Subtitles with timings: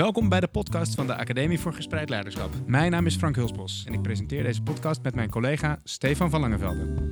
[0.00, 2.50] Welkom bij de podcast van de Academie voor Gespreid Leiderschap.
[2.66, 6.40] Mijn naam is Frank Hulsbos en ik presenteer deze podcast met mijn collega Stefan van
[6.40, 7.08] Langevelde.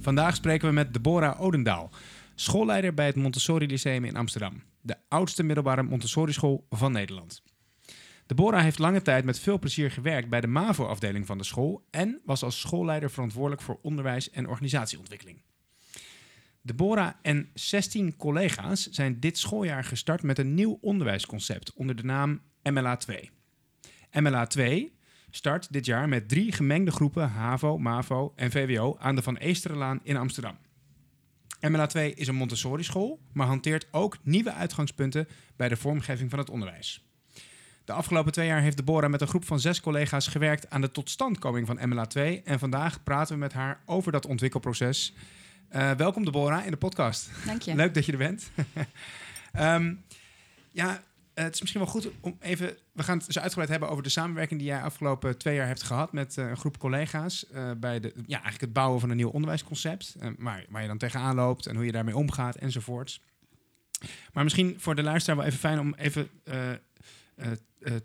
[0.00, 1.90] Vandaag spreken we met Deborah Odendaal,
[2.34, 7.42] schoolleider bij het Montessori Lyceum in Amsterdam, de oudste middelbare Montessori school van Nederland.
[8.26, 12.20] Deborah heeft lange tijd met veel plezier gewerkt bij de MAVO-afdeling van de school en
[12.24, 15.42] was als schoolleider verantwoordelijk voor onderwijs en organisatieontwikkeling.
[16.62, 22.40] Deborah en 16 collega's zijn dit schooljaar gestart met een nieuw onderwijsconcept onder de naam
[22.62, 23.30] MLA 2.
[24.12, 24.98] MLA 2
[25.30, 30.00] start dit jaar met drie gemengde groepen HAVO, MAVO en VWO aan de Van Eesterenlaan
[30.02, 30.58] in Amsterdam.
[31.60, 36.50] MLA 2 is een Montessori-school, maar hanteert ook nieuwe uitgangspunten bij de vormgeving van het
[36.50, 37.05] onderwijs.
[37.86, 40.90] De afgelopen twee jaar heeft Deborah met een groep van zes collega's gewerkt aan de
[40.90, 42.42] totstandkoming van MLA 2.
[42.44, 45.14] En vandaag praten we met haar over dat ontwikkelproces.
[45.70, 47.30] Uh, welkom Deborah in de podcast.
[47.44, 47.74] Dank je.
[47.74, 48.50] Leuk dat je er bent.
[49.58, 50.04] um,
[50.82, 51.02] ja,
[51.34, 52.76] het is misschien wel goed om even...
[52.92, 55.82] We gaan het zo uitgebreid hebben over de samenwerking die jij afgelopen twee jaar hebt
[55.82, 59.16] gehad met uh, een groep collega's uh, bij de, ja, eigenlijk het bouwen van een
[59.16, 60.16] nieuw onderwijsconcept.
[60.22, 63.20] Uh, waar, waar je dan tegenaan loopt en hoe je daarmee omgaat enzovoorts.
[64.32, 66.28] Maar misschien voor de luisteraar wel even fijn om even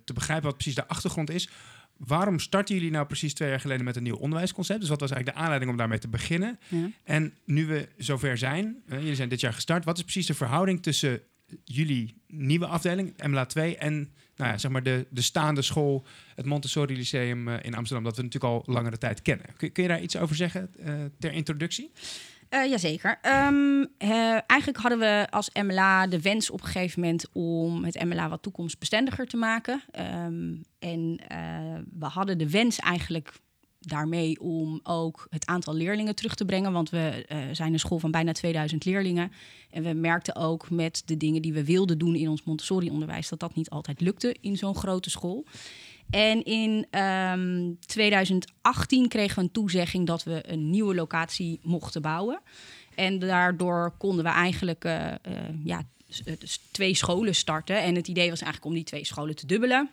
[0.04, 1.50] te begrijpen wat precies de achtergrond is.
[1.98, 4.80] Waarom starten jullie nou precies twee jaar geleden met een nieuw onderwijsconcept?
[4.80, 6.60] Dus wat was eigenlijk de aanleiding om daarmee te beginnen?
[6.68, 6.90] Ja.
[7.04, 10.34] En nu we zover zijn, uh, jullie zijn dit jaar gestart, wat is precies de
[10.34, 11.22] verhouding tussen
[11.64, 13.94] jullie nieuwe afdeling, MLA 2, en
[14.36, 18.24] nou ja, zeg maar de, de staande school, het Montessori Lyceum in Amsterdam, dat we
[18.24, 19.46] natuurlijk al langere tijd kennen?
[19.58, 20.72] Kun, kun je daar iets over zeggen
[21.20, 21.92] ter introductie?
[22.54, 23.20] Uh, jazeker.
[23.48, 28.04] Um, uh, eigenlijk hadden we als MLA de wens op een gegeven moment om het
[28.04, 29.82] MLA wat toekomstbestendiger te maken.
[30.26, 33.40] Um, en uh, we hadden de wens eigenlijk
[33.80, 36.72] daarmee om ook het aantal leerlingen terug te brengen.
[36.72, 39.32] Want we zijn een school van bijna 2000 leerlingen.
[39.70, 43.30] En we merkten ook met de dingen die we wilden doen in ons Montessori-onderwijs...
[43.30, 45.46] dat dat niet altijd lukte in zo'n grote school.
[46.12, 52.42] En in um, 2018 kregen we een toezegging dat we een nieuwe locatie mochten bouwen.
[52.96, 55.14] En daardoor konden we eigenlijk uh, uh,
[55.64, 55.84] ja,
[56.40, 57.82] dus twee scholen starten.
[57.82, 59.90] En het idee was eigenlijk om die twee scholen te dubbelen.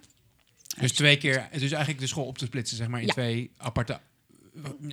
[0.80, 3.12] Dus twee keer, dus eigenlijk de school op te splitsen, zeg maar, in ja.
[3.12, 4.00] twee aparte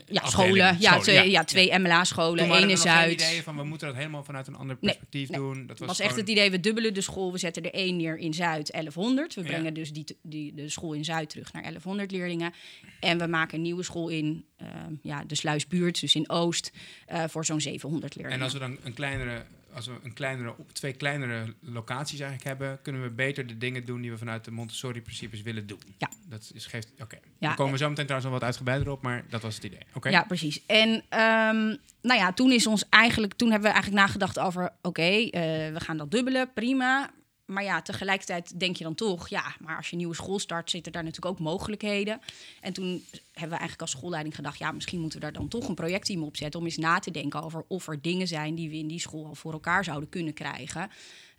[0.06, 0.78] ja, scholen.
[0.80, 1.22] Ja, twee, ja.
[1.22, 2.50] ja twee MLA-scholen.
[2.50, 3.12] Eén in Zuid.
[3.12, 5.68] idee van we moeten dat helemaal vanuit een ander perspectief nee, doen.
[5.68, 7.32] Dat was, was echt het idee, we dubbelen de school.
[7.32, 9.34] We zetten er één neer in Zuid, 1100.
[9.34, 12.54] We brengen dus die, die, de school in Zuid terug naar 1100 leerlingen.
[13.00, 14.68] En we maken een nieuwe school in uh,
[15.02, 16.72] ja, de Sluisbuurt, dus in Oost,
[17.12, 18.40] uh, voor zo'n 700 leerlingen.
[18.40, 22.82] En als we dan een kleinere als we een kleinere, twee kleinere locaties eigenlijk hebben,
[22.82, 25.80] kunnen we beter de dingen doen die we vanuit de Montessori-principes willen doen.
[25.98, 26.10] Ja.
[26.30, 27.04] Dat is, geeft, oké.
[27.04, 27.20] Okay.
[27.24, 29.64] Ja, Daar komen we zo meteen trouwens nog wat uitgebreider op, maar dat was het
[29.64, 29.80] idee.
[29.88, 29.98] Oké.
[29.98, 30.12] Okay.
[30.12, 30.66] Ja, precies.
[30.66, 34.88] En um, nou ja, toen is ons eigenlijk, toen hebben we eigenlijk nagedacht over, oké,
[34.88, 35.32] okay, uh,
[35.74, 37.12] we gaan dat dubbelen, prima.
[37.46, 40.70] Maar ja, tegelijkertijd denk je dan toch, ja, maar als je een nieuwe school start,
[40.70, 42.20] zitten daar natuurlijk ook mogelijkheden.
[42.62, 45.68] En toen hebben we eigenlijk als schoolleiding gedacht, ja, misschien moeten we daar dan toch
[45.68, 48.70] een projectteam op zetten om eens na te denken over of er dingen zijn die
[48.70, 50.90] we in die school al voor elkaar zouden kunnen krijgen.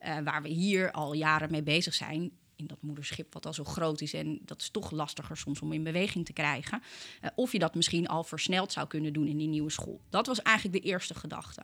[0.07, 2.31] Uh, waar we hier al jaren mee bezig zijn.
[2.57, 5.73] In dat moederschip wat al zo groot is en dat is toch lastiger soms om
[5.73, 6.83] in beweging te krijgen.
[7.23, 10.01] Uh, of je dat misschien al versneld zou kunnen doen in die nieuwe school.
[10.11, 11.63] Dat was eigenlijk de eerste gedachte.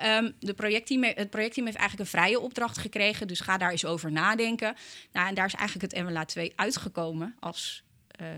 [0.00, 3.84] Um, de projectteam, het projectteam heeft eigenlijk een vrije opdracht gekregen, dus ga daar eens
[3.84, 4.74] over nadenken.
[5.12, 7.82] Nou, en daar is eigenlijk het MLA 2 uitgekomen als
[8.20, 8.28] uh,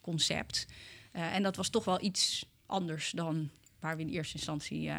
[0.00, 0.66] concept.
[1.12, 3.50] Uh, en dat was toch wel iets anders dan
[3.80, 4.96] waar we in eerste instantie uh,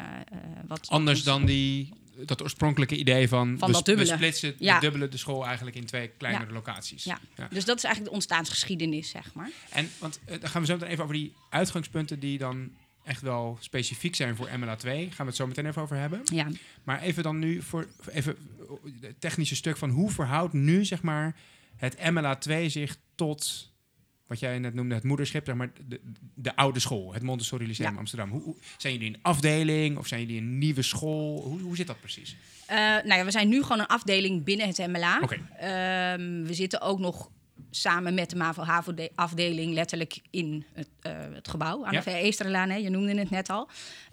[0.66, 0.88] wat...
[0.88, 1.92] Anders dan die,
[2.26, 4.74] dat oorspronkelijke idee van, van we, we splitsen ja.
[4.74, 6.52] de dubbele de school eigenlijk in twee kleinere ja.
[6.52, 7.04] locaties.
[7.04, 7.18] Ja.
[7.36, 7.48] ja.
[7.50, 9.50] dus dat is eigenlijk de ontstaansgeschiedenis, zeg maar.
[9.70, 12.70] En want dan gaan we zo meteen even over die uitgangspunten die dan
[13.04, 15.10] echt wel specifiek zijn voor MLA 2.
[15.10, 16.20] Gaan we het zo meteen even over hebben.
[16.24, 16.46] Ja.
[16.84, 18.36] Maar even dan nu voor even
[19.00, 21.36] het technische stuk van hoe verhoudt nu zeg maar
[21.76, 23.70] het MLA 2 zich tot
[24.26, 26.00] wat jij net noemde, het moederschip, zeg maar de,
[26.34, 27.98] de oude school, het Montessori Lyceum ja.
[27.98, 28.30] Amsterdam.
[28.30, 31.42] Hoe, hoe, zijn jullie een afdeling of zijn jullie een nieuwe school?
[31.42, 32.36] Hoe, hoe zit dat precies?
[32.70, 35.20] Uh, nou ja, we zijn nu gewoon een afdeling binnen het MLA.
[35.22, 35.38] Okay.
[36.14, 37.30] Um, we zitten ook nog
[37.74, 42.00] samen met de MAVO-HAVO-afdeling letterlijk in het, uh, het gebouw aan ja.
[42.00, 42.82] de Eesterlaan.
[42.82, 43.68] Je noemde het net al.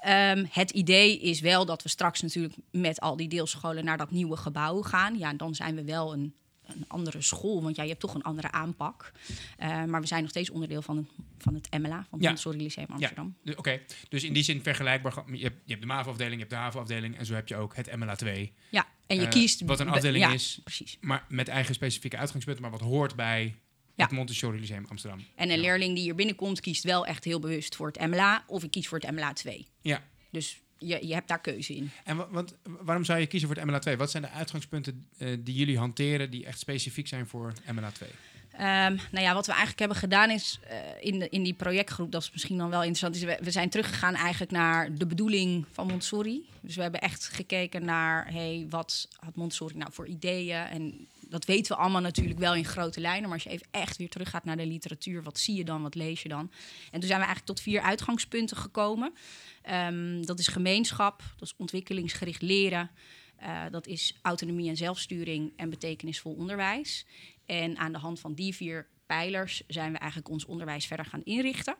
[0.07, 4.11] Um, het idee is wel dat we straks natuurlijk met al die deelscholen naar dat
[4.11, 5.17] nieuwe gebouw gaan.
[5.17, 6.33] Ja, dan zijn we wel een,
[6.65, 9.11] een andere school, want ja, je hebt toch een andere aanpak.
[9.59, 11.07] Uh, maar we zijn nog steeds onderdeel van het,
[11.37, 12.51] van het MLA, van het ja.
[12.51, 13.35] Lyceum Amsterdam.
[13.43, 13.51] Ja.
[13.51, 13.85] Oké, okay.
[14.09, 15.23] dus in die zin vergelijkbaar.
[15.25, 17.75] Je hebt, je hebt de MAVO-afdeling, je hebt de HAVO-afdeling en zo heb je ook
[17.75, 18.53] het MLA 2.
[18.69, 18.87] Ja.
[19.09, 20.97] En je uh, kiest wat een afdeling ja, is, precies.
[21.01, 23.55] maar met eigen specifieke uitgangspunten, maar wat hoort bij
[23.95, 24.03] Ja.
[24.03, 25.23] het Montessori Lyceum Amsterdam.
[25.35, 28.63] En een leerling die hier binnenkomt, kiest wel echt heel bewust voor het MLA of
[28.63, 29.67] ik kies voor het MLA 2.
[29.81, 30.03] Ja.
[30.31, 31.91] Dus je, je hebt daar keuze in.
[32.03, 33.97] En wa- want, waarom zou je kiezen voor het MLA 2?
[33.97, 38.09] Wat zijn de uitgangspunten eh, die jullie hanteren die echt specifiek zijn voor MLA 2?
[38.51, 42.21] Ehm, nou ja, wat we eigenlijk hebben gedaan is eh, in, in die projectgroep, dat
[42.21, 45.87] is misschien dan wel interessant, is we, we zijn teruggegaan eigenlijk naar de bedoeling van
[45.87, 46.49] Montessori.
[46.61, 50.65] Dus we hebben echt gekeken naar, hey, wat had Montessori nou voor ideeën?
[50.65, 53.97] En dat weten we allemaal natuurlijk wel in grote lijnen, maar als je even echt
[53.97, 56.51] weer teruggaat naar de literatuur, wat zie je dan, wat lees je dan?
[56.91, 59.13] En toen zijn we eigenlijk tot vier uitgangspunten gekomen.
[59.61, 62.89] Ehm, dat is gemeenschap, dat is ontwikkelingsgericht leren,
[63.35, 67.05] eh, dat is autonomie en zelfsturing en betekenisvol onderwijs.
[67.49, 71.23] En aan de hand van die vier pijlers zijn we eigenlijk ons onderwijs verder gaan
[71.23, 71.75] inrichten.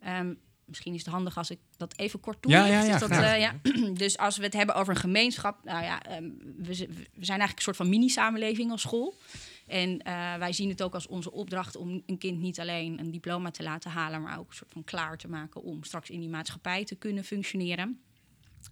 [0.00, 2.66] Ehm, misschien is het handig als ik dat even kort toelicht.
[2.66, 3.60] Ja, ja, ja, dat, eh, ja?
[3.92, 7.62] Dus als we het hebben over een gemeenschap, nou ja, ehm, we zijn eigenlijk een
[7.62, 9.14] soort van mini-samenleving als school.
[9.66, 13.10] En eh, wij zien het ook als onze opdracht om een kind niet alleen een
[13.10, 16.20] diploma te laten halen, maar ook een soort van klaar te maken om straks in
[16.20, 18.00] die maatschappij te kunnen functioneren.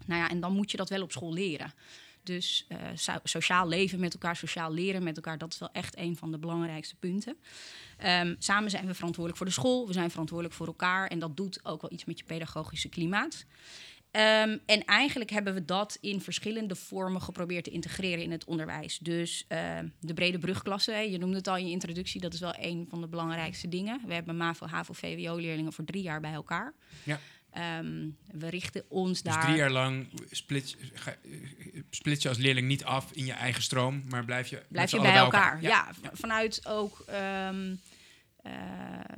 [0.06, 1.72] Nou ja, en dan moet je dat wel op school leren.
[2.22, 5.96] Dus eh, so- sociaal leven met elkaar, sociaal leren met elkaar, dat is wel echt
[5.98, 7.36] een van de belangrijkste punten.
[7.98, 11.36] Ehm, samen zijn we verantwoordelijk voor de school, we zijn verantwoordelijk voor elkaar en dat
[11.36, 13.44] doet ook wel iets met je pedagogische klimaat.
[14.10, 18.98] Ehm, en eigenlijk hebben we dat in verschillende vormen geprobeerd te integreren in het onderwijs.
[18.98, 22.54] Dus ehm, de brede brugklasse, je noemde het al in je introductie, dat is wel
[22.58, 24.00] een van de belangrijkste dingen.
[24.06, 26.74] We hebben MAVO, HAVO, VWO-leerlingen voor drie jaar bij elkaar.
[27.02, 27.20] Ja.
[27.52, 29.42] Ehm, we richten ons Dus daar...
[29.44, 31.16] drie jaar lang split, ga-
[31.90, 35.00] split je als leerling niet af in je eigen stroom, maar blijf je, Blijf je
[35.00, 35.62] bij elkaar.
[35.62, 37.74] Ja, vanuit ook ehm,
[38.42, 38.52] eh,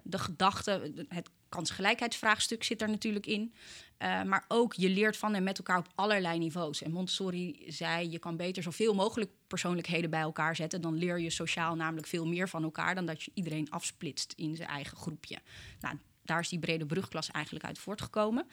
[0.02, 3.54] de gedachte, het kansgelijkheidsvraagstuk zit er natuurlijk in.
[3.98, 6.82] Eh, maar ook je leert van en met elkaar op allerlei niveaus.
[6.82, 10.80] En Montessori zei, je kan beter zoveel mogelijk persoonlijkheden bij elkaar zetten.
[10.80, 14.56] Dan leer je sociaal namelijk veel meer van elkaar dan dat je iedereen afsplitst in
[14.56, 15.38] zijn eigen groepje.
[15.80, 18.46] Nou, daar is die brede brugklas eigenlijk uit voortgekomen.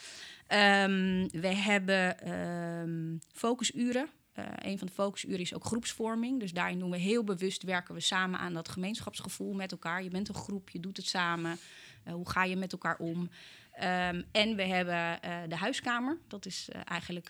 [0.47, 4.09] Ehm, we hebben ehm, focusuren.
[4.33, 6.39] Eh, een van de focusuren is ook groepsvorming.
[6.39, 10.03] Dus daarin doen we heel bewust werken we samen aan dat gemeenschapsgevoel met elkaar.
[10.03, 11.57] Je bent een groep, je doet het samen.
[12.03, 13.29] Eh, hoe ga je met elkaar om?
[13.71, 16.17] Ehm, en we hebben eh, de huiskamer.
[16.27, 17.29] Dat is eigenlijk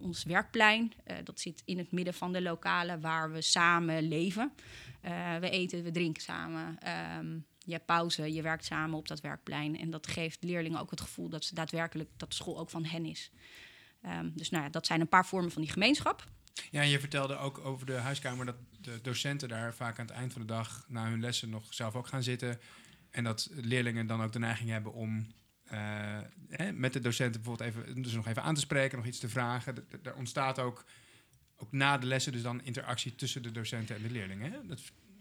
[0.00, 0.92] ons werkplein.
[1.24, 4.52] Dat zit in het midden van de lokalen waar we samen leven.
[5.40, 6.78] We eten, we drinken samen.
[7.68, 9.78] Je pauze, je werkt samen op dat werkplein.
[9.78, 12.84] En dat geeft leerlingen ook het gevoel dat ze daadwerkelijk dat de school ook van
[12.84, 13.30] hen is.
[14.02, 16.24] Ehm, dus nou ja, dat zijn een paar vormen van die gemeenschap.
[16.70, 20.14] Ja, en je vertelde ook over de huiskamer dat de docenten daar vaak aan het
[20.14, 22.60] eind van de dag na hun lessen nog zelf ook gaan zitten.
[23.10, 25.26] En dat leerlingen dan ook de neiging hebben om
[25.64, 26.18] eh,
[26.48, 29.28] hè, met de docenten bijvoorbeeld even, dus nog even aan te spreken, nog iets te
[29.28, 29.86] vragen.
[30.02, 30.84] Er ontstaat ook,
[31.56, 34.52] ook na de lessen dus dan interactie tussen de docenten en de leerlingen.
[34.52, 34.66] Hè?
[34.66, 34.80] Dat,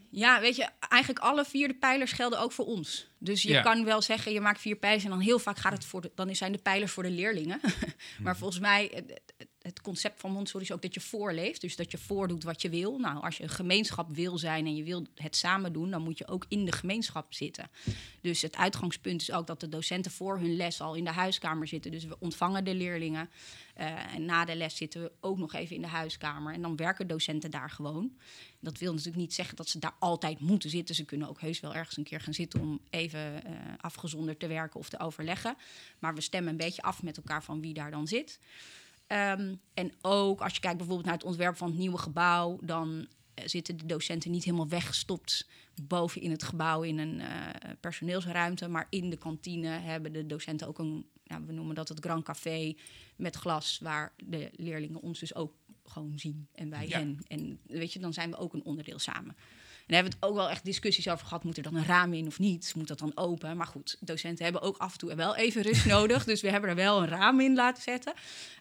[0.10, 3.08] Ja, weet je, eigenlijk alle vier de pijlers gelden ook voor ons.
[3.20, 3.62] Dus je Ja.
[3.62, 6.12] kan wel zeggen, je maakt vier pijlers en dan heel vaak gaat het voor de,
[6.16, 7.60] dan zijn de pijlers voor de leerlingen.
[8.24, 11.62] maar volgens mij, het, het- het concept van Montessori is ook dat je voorleeft.
[11.62, 12.98] Dus dat je voordoet wat je wil.
[13.00, 16.18] Nou, als je een gemeenschap wil zijn en je wil het samen doen, dan moet
[16.18, 17.70] je ook in de gemeenschap zitten.
[18.22, 21.68] Dus het uitgangspunt is ook dat de docenten voor hun les al in de huiskamer
[21.68, 21.92] zitten.
[21.92, 23.30] Dus we ontvangen de leerlingen.
[23.74, 26.54] Eh, en na de les zitten we ook nog even in de huiskamer.
[26.54, 28.18] En dan werken docenten daar gewoon.
[28.60, 30.96] Dat wil natuurlijk niet zeggen dat ze daar altijd moeten zitten.
[30.96, 34.48] Ze kunnen ook heus wel ergens een keer gaan zitten om even eh, afgezonderd te
[34.48, 35.56] werken of te overleggen.
[36.00, 38.40] Maar we stemmen een beetje af met elkaar van wie daar dan zit.
[39.08, 43.08] Ehm, en ook als je kijkt bijvoorbeeld naar het ontwerp van het nieuwe gebouw, dan
[43.34, 45.48] eh, zitten de docenten niet helemaal weggestopt
[45.82, 48.68] boven in het gebouw in een eh, personeelsruimte.
[48.68, 52.24] Maar in de kantine hebben de docenten ook een, ja, we noemen dat het Grand
[52.24, 52.76] Café
[53.16, 55.54] met glas, waar de leerlingen ons dus ook
[55.90, 56.98] gewoon zien en wij Ja.
[56.98, 57.20] hen.
[57.28, 59.36] En weet je, dan zijn we ook een onderdeel samen.
[59.38, 61.44] En daar hebben we het ook wel echt discussies over gehad.
[61.44, 62.74] Moet er dan een raam in of niet?
[62.76, 63.58] Moet dat dan open?
[63.58, 66.24] Maar goed, docenten hebben ook af en toe wel even rust nodig.
[66.24, 68.14] Dus we hebben er wel een raam in laten zetten.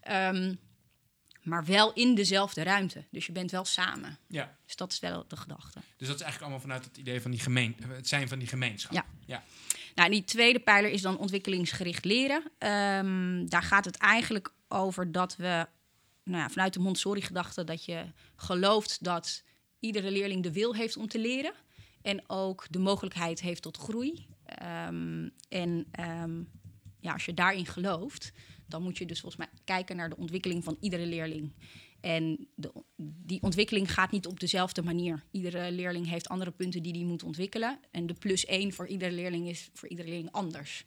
[0.02, 0.54] Ehm,
[1.42, 3.04] maar wel in dezelfde ruimte.
[3.11, 4.18] Dus je bent wel samen.
[4.28, 5.78] ja, Dus dat is wel de gedachte.
[5.97, 8.49] dus dat is eigenlijk allemaal vanuit het idee van die gemeen, het zijn van die
[8.49, 8.92] gemeenschap.
[8.92, 9.04] Ja.
[9.26, 9.42] ja.
[9.95, 12.42] Nou, en die tweede pijler is dan ontwikkelingsgericht leren.
[12.59, 15.66] Ehm, daar gaat het eigenlijk over dat we
[16.26, 18.04] nou ja, vanuit de Montessori-gedachte dat je
[18.37, 19.42] gelooft dat
[19.80, 21.52] iedere leerling de wil heeft om te leren
[22.02, 24.26] en ook de mogelijkheid heeft tot groei.
[24.45, 26.42] Ehm, en ehm,
[27.00, 28.33] ja, als je daarin gelooft,
[28.66, 31.52] dan moet je dus volgens mij kijken naar de ontwikkeling van iedere leerling.
[32.00, 35.25] En de, die ontwikkeling gaat niet op dezelfde manier.
[35.30, 37.78] Iedere leerling heeft andere punten die die moet ontwikkelen.
[37.90, 40.85] En de plus één voor iedere leerling is voor iedere leerling anders.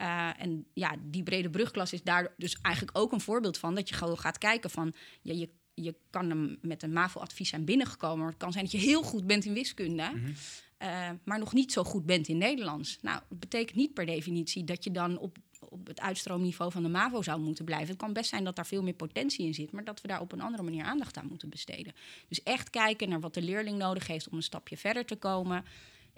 [0.00, 3.74] Uh, en ja, die brede brugklas is daar dus eigenlijk ook een voorbeeld van.
[3.74, 4.94] Dat je gewoon gaat kijken van...
[5.22, 8.18] Ja, je, je kan hem met een MAVO-advies zijn binnengekomen.
[8.18, 10.10] Maar het kan zijn dat je heel goed bent in wiskunde.
[10.14, 10.32] Mhm.
[10.76, 12.98] eh, maar nog niet zo goed bent in Nederlands.
[13.00, 16.88] Nou, dat betekent niet per definitie dat je dan op, op het uitstroomniveau van de
[16.88, 17.88] MAVO zou moeten blijven.
[17.88, 20.20] Het kan best zijn dat daar veel meer potentie in zit, maar dat we daar
[20.20, 21.92] op een andere manier aandacht aan moeten besteden.
[22.28, 25.64] Dus echt kijken naar wat de leerling nodig heeft om een stapje verder te komen.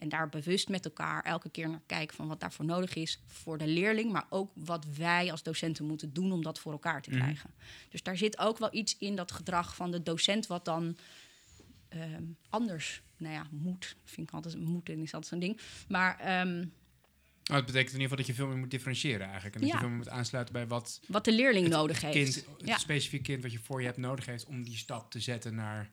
[0.04, 3.58] En daar bewust met elkaar elke keer naar kijken van wat daarvoor nodig is voor
[3.58, 7.10] de leerling, maar ook wat wij als docenten moeten doen om dat voor elkaar te
[7.10, 7.50] krijgen.
[7.88, 10.96] Dus daar zit ook wel iets in dat gedrag van de docent wat dan
[11.88, 15.60] ehm, anders, nou ja, moet, vind ik altijd, moeten is altijd zo'n ding.
[15.88, 16.16] Maar
[17.50, 19.54] Oh, het betekent in ieder geval dat je veel meer moet differentiëren eigenlijk.
[19.54, 19.74] En dat Ja.
[19.74, 22.14] je veel meer moet aansluiten bij wat wat de leerling het nodig heeft.
[22.14, 22.78] kind, het Ja.
[22.78, 25.90] specifiek kind wat je voor je hebt nodig heeft om die stap te zetten naar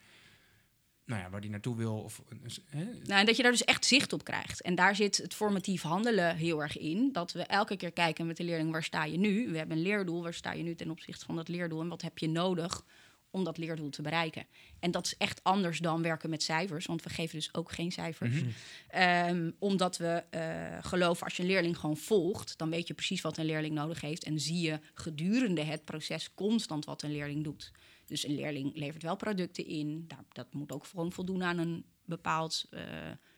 [1.12, 1.96] nou ja, waar die naartoe wil.
[1.96, 2.22] Of,
[2.66, 2.84] hè?
[2.84, 4.62] Nou, en dat je daar dus echt zicht op krijgt.
[4.62, 7.10] En daar zit het formatief handelen heel erg in.
[7.12, 9.52] Dat we elke keer kijken met de leerling, waar sta je nu?
[9.52, 11.82] We hebben een leerdoel, waar sta je nu ten opzichte van dat leerdoel?
[11.82, 12.86] En wat heb je nodig
[13.30, 14.46] om dat leerdoel te bereiken?
[14.80, 17.92] En dat is echt anders dan werken met cijfers, want we geven dus ook geen
[17.92, 18.42] cijfers.
[18.88, 23.22] Ehm, omdat we eh, geloven, als je een leerling gewoon volgt, dan weet je precies
[23.22, 24.24] wat een leerling nodig heeft.
[24.24, 27.72] En zie je gedurende het proces constant wat een leerling doet.
[28.12, 30.06] Dus een leerling levert wel producten in.
[30.08, 32.84] Daar, dat moet ook gewoon voldoen aan een bepaald eh,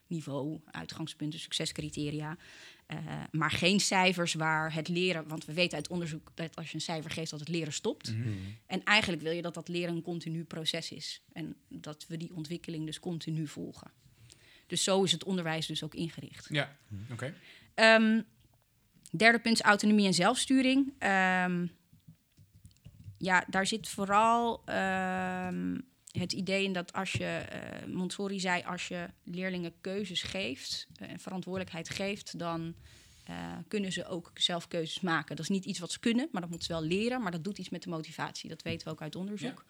[0.08, 2.38] niveau, uitgangspunten, succescriteria.
[2.86, 2.98] Eh,
[3.32, 6.82] maar geen cijfers waar het leren, want we weten uit onderzoek dat als je een
[6.82, 8.14] cijfer geeft, dat het leren stopt.
[8.66, 11.22] En eigenlijk wil je dat dat leren een continu proces is.
[11.32, 13.92] En dat we die ontwikkeling dus continu volgen.
[14.68, 16.48] Dus zo is het onderwijs dus ook ingericht.
[16.50, 16.76] Ja,
[17.12, 17.34] oké.
[17.74, 18.22] Ehm,
[19.12, 20.94] derde punt is autonomie en zelfsturing.
[20.98, 21.66] Ehm,
[23.18, 25.80] ja, daar zit vooral ehm,
[26.12, 27.46] het idee in dat als je,
[27.88, 32.76] Montessori zei, als je leerlingen keuzes geeft eh, en verantwoordelijkheid geeft, dan
[33.24, 33.36] eh,
[33.68, 35.36] kunnen ze ook zelf keuzes maken.
[35.36, 37.22] Dat is niet iets wat ze kunnen, maar dat moeten ze wel leren.
[37.22, 38.50] Maar dat doet iets met de motivatie.
[38.50, 39.66] Dat weten we ook uit onderzoek.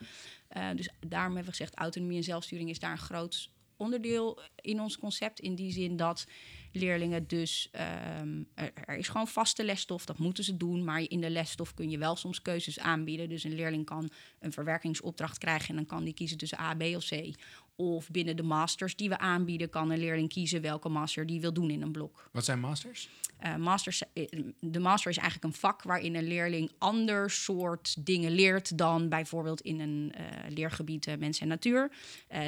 [0.76, 4.98] Dus daarom hebben we gezegd, autonomie en zelfsturing is daar een groot onderdeel in ons
[4.98, 5.40] concept.
[5.40, 6.26] In die zin dat
[6.72, 7.70] leerlingen dus...
[7.72, 10.84] ehm, er, er is gewoon vaste lesstof, dat moeten ze doen.
[10.84, 13.30] Maar in de lesstof kun je wel soms keuzes aanbieden.
[13.30, 15.70] Dus een leerling kan een verwerkingsopdracht krijgen...
[15.70, 17.34] en dan kan die kiezen tussen A, B of C.
[17.76, 19.70] Of binnen de masters die we aanbieden...
[19.70, 22.30] kan een leerling kiezen welke master die wil doen in een blok.
[22.32, 23.10] Wat zijn masters?
[23.38, 24.28] Eh, masters, eh,
[24.60, 29.62] de master is eigenlijk een vak waarin een leerling ander soort dingen leert dan bijvoorbeeld
[29.62, 31.92] in een eh, leergebied mens en natuur.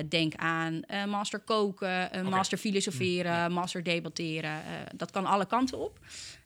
[0.10, 4.62] Denk aan master koken, master filosoferen, master debatteren.
[4.96, 6.00] dat kan alle kanten op.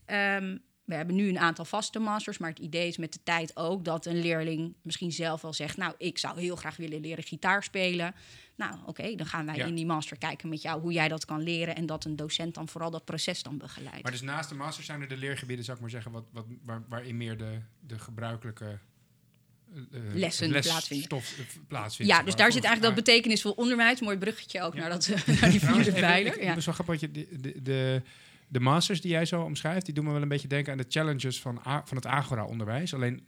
[0.06, 0.58] Ehm,
[0.90, 3.86] we hebben nu een aantal vaste masters, maar het idee is met de tijd ook
[3.86, 7.64] dat een leerling misschien zelf wel zegt: Nou, ik zou heel graag willen leren gitaar
[7.64, 8.16] spelen.
[8.60, 9.66] Nou, oké, dan gaan wij Ja.
[9.66, 12.54] in die master kijken met jou hoe jij dat kan leren en dat een docent
[12.56, 14.02] dan vooral dat proces dan begeleidt.
[14.04, 16.46] Maar dus naast de masters zijn er de leergebieden, zou ik maar zeggen, wat, wat,
[16.66, 21.18] waar, waarin meer de, de gebruikelijke eh, eh, Lessen plaatsvinden.
[21.18, 21.24] eh,
[21.68, 22.12] plaatsvindt.
[22.12, 24.02] Ja, dus daar zit eigenlijk dat betekenisvol onderwijs.
[24.02, 24.80] Mooi bruggetje ook Ja.
[24.80, 25.08] naar, dat,
[25.42, 26.44] naar die vierde pijler.
[26.44, 26.56] Ja.
[26.56, 28.02] Is wel grappig wat je de, de,
[28.48, 30.86] de, masters die jij zo omschrijft, die doen me wel een beetje denken aan de
[30.90, 32.94] challenges van, van het agora-onderwijs.
[32.94, 33.28] Alleen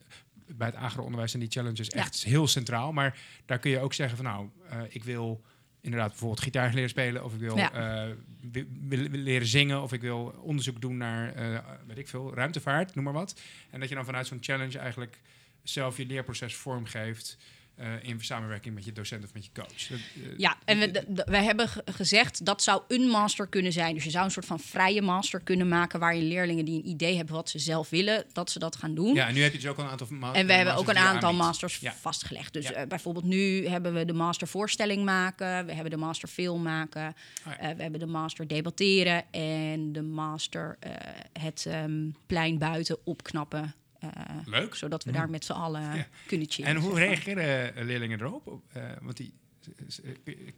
[0.55, 2.00] bij het agora-onderwijs zijn die challenges Ja.
[2.00, 2.91] echt heel centraal.
[2.91, 5.41] Maar daar kun je ook zeggen van nou, eh, ik wil
[5.81, 7.72] inderdaad bijvoorbeeld gitaar leren spelen, of ik wil Ja.
[8.08, 8.13] eh,
[8.51, 12.34] wi- wil- wil leren zingen, of ik wil onderzoek doen naar, eh, weet ik veel,
[12.34, 13.41] ruimtevaart, noem maar wat.
[13.70, 15.20] En dat je dan vanuit zo'n challenge eigenlijk
[15.63, 17.38] zelf je leerproces vormgeeft.
[17.75, 19.88] Eh, in samenwerking met je docent of met je coach.
[19.88, 20.80] Dat, eh, Ja, en
[21.25, 23.94] we, hebben ge- gezegd dat zou een master kunnen zijn.
[23.94, 26.00] Dus je zou een soort van vrije master kunnen maken...
[26.00, 28.25] waarin leerlingen die een idee hebben wat ze zelf willen...
[28.34, 29.13] dat ze dat gaan doen.
[29.13, 30.98] Ja, en nu heb je dus ook een aantal ma- En we hebben ook masters
[30.98, 31.94] een je aantal masters Ja.
[31.94, 32.54] vastgelegd.
[32.54, 32.74] Dus Ja.
[32.74, 35.66] eh, bijvoorbeeld nu hebben we de master voorstelling maken.
[35.66, 37.16] We hebben de master film maken.
[37.48, 37.58] Oh ja.
[37.60, 39.32] eh, we hebben de master debatteren.
[39.32, 40.92] En de master eh,
[41.40, 43.74] het ehm, plein buiten opknappen.
[44.01, 44.75] Eh, Leuk.
[44.75, 46.08] zodat we daar met z'n allen Ja.
[46.27, 46.70] kunnen chillen.
[46.70, 48.48] En hoe reageren eh, leerlingen erop?
[48.48, 49.34] Op, eh, want die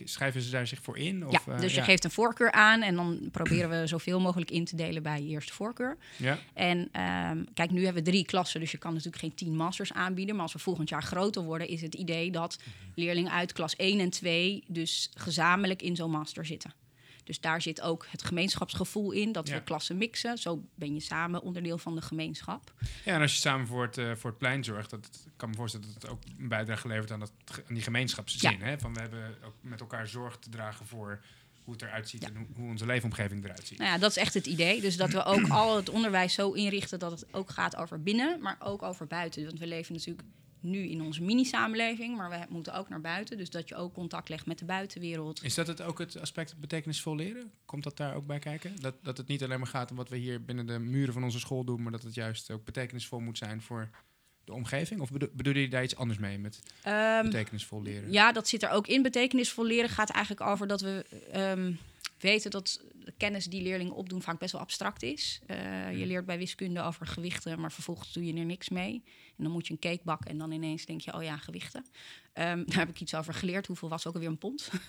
[0.03, 1.27] schrijven ze daar zich voor in?
[1.27, 1.83] Of, Ja, dus je ja.
[1.83, 5.27] geeft een voorkeur aan en dan proberen we zoveel mogelijk in te delen bij je
[5.27, 5.97] eerste voorkeur.
[6.17, 6.37] Ja.
[6.53, 9.93] En ehm, kijk, nu hebben we drie klassen, dus je kan natuurlijk geen tien masters
[9.93, 10.35] aanbieden.
[10.35, 12.59] Maar als we volgend jaar groter worden, is het idee dat
[12.95, 16.73] leerlingen uit klas 1 en 2 dus gezamenlijk in zo'n master zitten.
[17.23, 19.55] Dus daar zit ook het gemeenschapsgevoel in, dat Ja.
[19.55, 20.37] we klassen mixen.
[20.37, 22.73] Zo ben je samen onderdeel van de gemeenschap.
[23.05, 25.49] ja, en als je samen voor het, eh, voor het plein zorgt, dat ik kan
[25.49, 27.31] me voorstellen dat het ook een bijdrage levert aan, dat,
[27.67, 28.61] aan die gemeenschapszin.
[28.61, 28.79] Hè?
[28.79, 31.21] Van we hebben ook met elkaar zorg te dragen voor
[31.63, 32.27] hoe het eruit ziet Ja.
[32.27, 33.77] en hoe, hoe onze leefomgeving eruit ziet.
[33.77, 34.81] Nou ja, dat is echt het idee.
[34.81, 38.41] Dus dat we ook al het onderwijs zo inrichten dat het ook gaat over binnen,
[38.41, 39.45] maar ook over buiten.
[39.45, 40.27] Want we leven natuurlijk
[40.63, 43.37] nu in onze mini-samenleving, maar we moeten ook naar buiten.
[43.37, 45.43] Dus dat je ook contact legt met de buitenwereld.
[45.43, 47.51] Is dat het ook het aspect betekenisvol leren?
[47.65, 48.81] Komt dat daar ook bij kijken?
[48.81, 51.23] Dat, dat het niet alleen maar gaat om wat we hier binnen de muren van
[51.23, 53.89] onze school doen, maar dat het juist ook betekenisvol moet zijn voor
[54.43, 55.01] de omgeving?
[55.01, 58.11] Of bedo- bedoel je daar iets anders mee met Ehm, betekenisvol leren?
[58.11, 59.01] ja, dat zit er ook in.
[59.01, 61.05] Betekenisvol leren gaat eigenlijk over dat we.
[61.31, 61.71] ehm,
[62.23, 65.41] weten dat de kennis die leerlingen opdoen vaak best wel abstract is.
[65.47, 69.03] Uh, je leert bij wiskunde over gewichten, maar vervolgens doe je er niks mee.
[69.37, 71.85] En dan moet je een cake bakken en dan ineens denk je, oh ja, gewichten.
[72.33, 73.67] Um, daar heb ik iets over geleerd.
[73.67, 74.69] Hoeveel was ook alweer een pond?
[74.73, 74.79] um,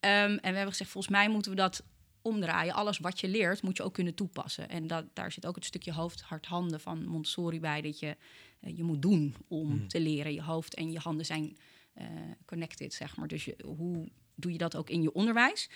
[0.00, 1.82] en we hebben gezegd, volgens mij moeten we dat
[2.22, 2.74] omdraaien.
[2.74, 4.68] Alles wat je leert, moet je ook kunnen toepassen.
[4.68, 7.80] En dat, daar zit ook het stukje hoofd, hart, handen van Montessori bij.
[7.80, 8.16] Dat je,
[8.60, 9.88] uh, je moet doen om mm.
[9.88, 10.34] te leren.
[10.34, 11.56] Je hoofd en je handen zijn
[11.98, 12.04] uh,
[12.44, 13.28] connected, zeg maar.
[13.28, 14.08] Dus je, hoe
[14.38, 15.68] doe je dat ook in je onderwijs?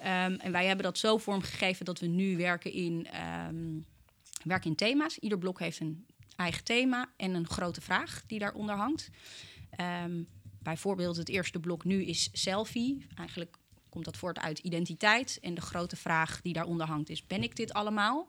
[0.00, 3.06] Um, en wij hebben dat zo vormgegeven dat we nu werken in,
[3.48, 3.84] um,
[4.42, 5.18] werken in thema's.
[5.18, 6.06] Ieder blok heeft een
[6.36, 9.10] eigen thema en een grote vraag die daaronder hangt.
[10.04, 10.28] Um,
[10.62, 13.06] bijvoorbeeld het eerste blok nu is selfie.
[13.14, 13.56] Eigenlijk
[13.88, 15.38] komt dat voort uit identiteit.
[15.42, 18.28] En de grote vraag die daaronder hangt is: ben ik dit allemaal?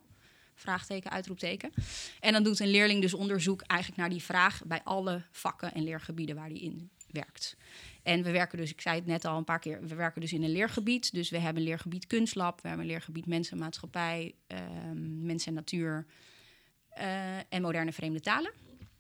[0.56, 1.72] Vraagteken, uitroepteken.
[2.20, 5.84] En dan doet een leerling dus onderzoek eigenlijk naar die vraag bij alle vakken en
[5.84, 7.56] leergebieden waar die in werkt.
[8.10, 10.34] En we werken dus, ik zei het net al een paar keer, we werken dus
[10.34, 11.14] in een leergebied.
[11.14, 14.36] Dus we hebben een leergebied kunstlab, we hebben een leergebied mensen en maatschappij,
[15.22, 16.06] mensen en natuur
[16.98, 18.52] uh, en moderne vreemde talen.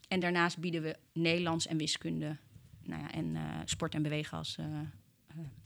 [0.07, 2.37] En daarnaast bieden we Nederlands en wiskunde
[2.83, 4.65] nou ja, en uh, sport en bewegen als uh,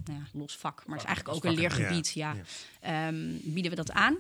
[0.06, 0.86] nou ja, los vak.
[0.86, 2.36] Maar het is eigenlijk ook een leergebied, ja.
[2.82, 3.08] ja.
[3.08, 4.18] Um, bieden we dat aan.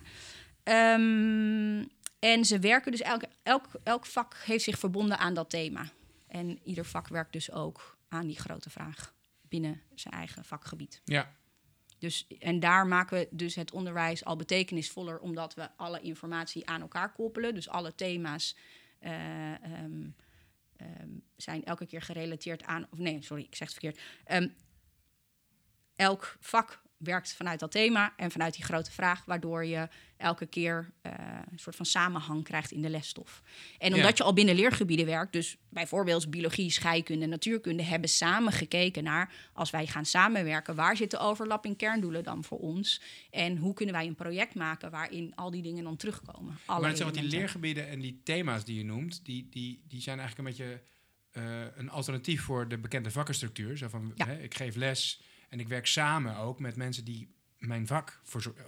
[0.63, 1.89] Um,
[2.19, 5.89] en ze werken dus, elk, elk, elk vak heeft zich verbonden aan dat thema.
[6.27, 11.01] En ieder vak werkt dus ook aan die grote vraag binnen zijn eigen vakgebied.
[11.05, 11.31] Ja.
[11.99, 16.81] Dus, en daar maken we dus het onderwijs al betekenisvoller, omdat we alle informatie aan
[16.81, 17.53] elkaar koppelen.
[17.53, 18.57] Dus alle thema's
[19.01, 19.51] uh,
[19.83, 20.15] um,
[20.81, 22.87] um, zijn elke keer gerelateerd aan.
[22.89, 24.01] Of nee, sorry, ik zeg het verkeerd.
[24.43, 24.55] Um,
[25.95, 29.89] elk vak werkt vanuit dat thema en vanuit die grote vraag, waardoor je
[30.23, 31.11] elke keer uh,
[31.51, 33.41] een soort van samenhang krijgt in de lesstof.
[33.77, 34.15] En omdat ja.
[34.17, 39.69] je al binnen leergebieden werkt, dus bijvoorbeeld biologie, scheikunde, natuurkunde, hebben samen gekeken naar, als
[39.69, 43.01] wij gaan samenwerken, waar zit de overlap in kerndoelen dan voor ons?
[43.29, 46.57] En hoe kunnen wij een project maken waarin al die dingen dan terugkomen?
[46.65, 49.83] Alle maar het zijn wat die leergebieden en die thema's die je noemt, die, die,
[49.87, 50.81] die zijn eigenlijk een beetje
[51.33, 53.77] uh, een alternatief voor de bekende vakkenstructuur.
[53.77, 54.25] Zo van, ja.
[54.25, 57.33] hè, ik geef les en ik werk samen ook met mensen die,
[57.67, 58.21] mijn vak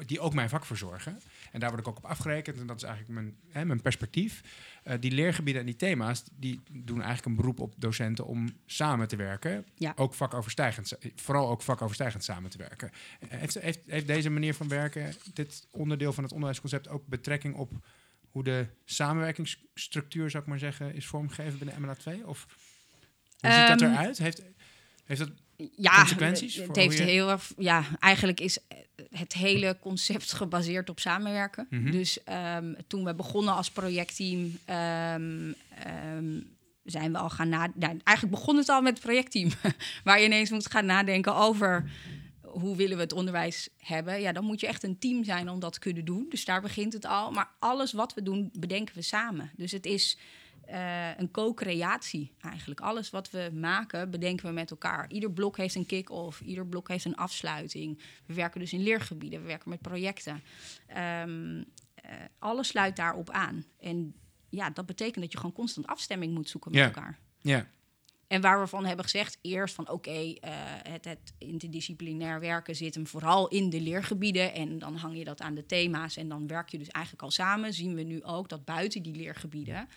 [0.05, 1.19] die ook mijn vak verzorgen.
[1.51, 2.59] En daar word ik ook op afgerekend.
[2.59, 4.41] En dat is eigenlijk mijn, hè, mijn perspectief.
[4.83, 9.07] Uh, die leergebieden en die thema's, die doen eigenlijk een beroep op docenten om samen
[9.07, 9.65] te werken.
[9.75, 9.93] Ja.
[9.95, 12.91] Ook vakoverstijgend, vooral ook vakoverstijgend samen te werken.
[13.27, 17.71] Heeft, heeft, heeft deze manier van werken, dit onderdeel van het onderwijsconcept, ook betrekking op
[18.35, 22.25] hoe de samenwerkingsstructuur, zou ik maar zeggen, is vormgegeven binnen MLA2?
[22.25, 22.45] Of
[23.39, 24.17] hoe um, ziet dat eruit?
[24.17, 24.41] Heeft,
[25.05, 25.31] heeft dat
[25.75, 26.55] ja, consequenties?
[26.55, 27.51] Het heeft heel erg.
[27.57, 28.57] Ja, eigenlijk is
[29.09, 31.67] het hele concept gebaseerd op samenwerken.
[31.69, 31.79] Mhm.
[31.79, 31.97] Mm -hmm.
[31.97, 32.19] Dus
[32.57, 34.57] um, toen we begonnen als projectteam.
[35.15, 35.55] Um,
[36.17, 38.01] um, zijn we al gaan nadenken.
[38.03, 39.49] eigenlijk begon het al met het projectteam.
[40.03, 41.89] waar je ineens moet gaan nadenken over
[42.41, 44.21] hoe willen we het onderwijs hebben.
[44.21, 46.25] Ja, dan moet je echt een team zijn om dat te kunnen doen.
[46.29, 47.31] Dus daar begint het al.
[47.31, 49.51] Maar alles wat we doen, bedenken we samen.
[49.55, 50.17] Dus het is
[50.69, 52.79] uh, een co-creatie eigenlijk.
[52.79, 55.09] Alles wat we maken, bedenken we met elkaar.
[55.09, 58.01] Ieder blok heeft een kick-off, ieder blok heeft een afsluiting.
[58.25, 60.43] We werken dus in leergebieden, we werken met projecten.
[61.21, 63.65] Um, uh, alles sluit daarop aan.
[63.79, 64.15] En
[64.49, 66.85] ja, dat betekent dat je gewoon constant afstemming moet zoeken met ja.
[66.85, 67.19] elkaar.
[67.41, 67.67] Ja.
[68.27, 70.51] En waar we van hebben gezegd, eerst van oké, okay, uh,
[70.91, 74.53] het, het, interdisciplinair werken zit hem vooral in de leergebieden.
[74.53, 77.31] En dan hang je dat aan de thema's en dan werk je dus eigenlijk al
[77.31, 77.73] samen.
[77.73, 79.87] Zien we nu ook dat buiten die leergebieden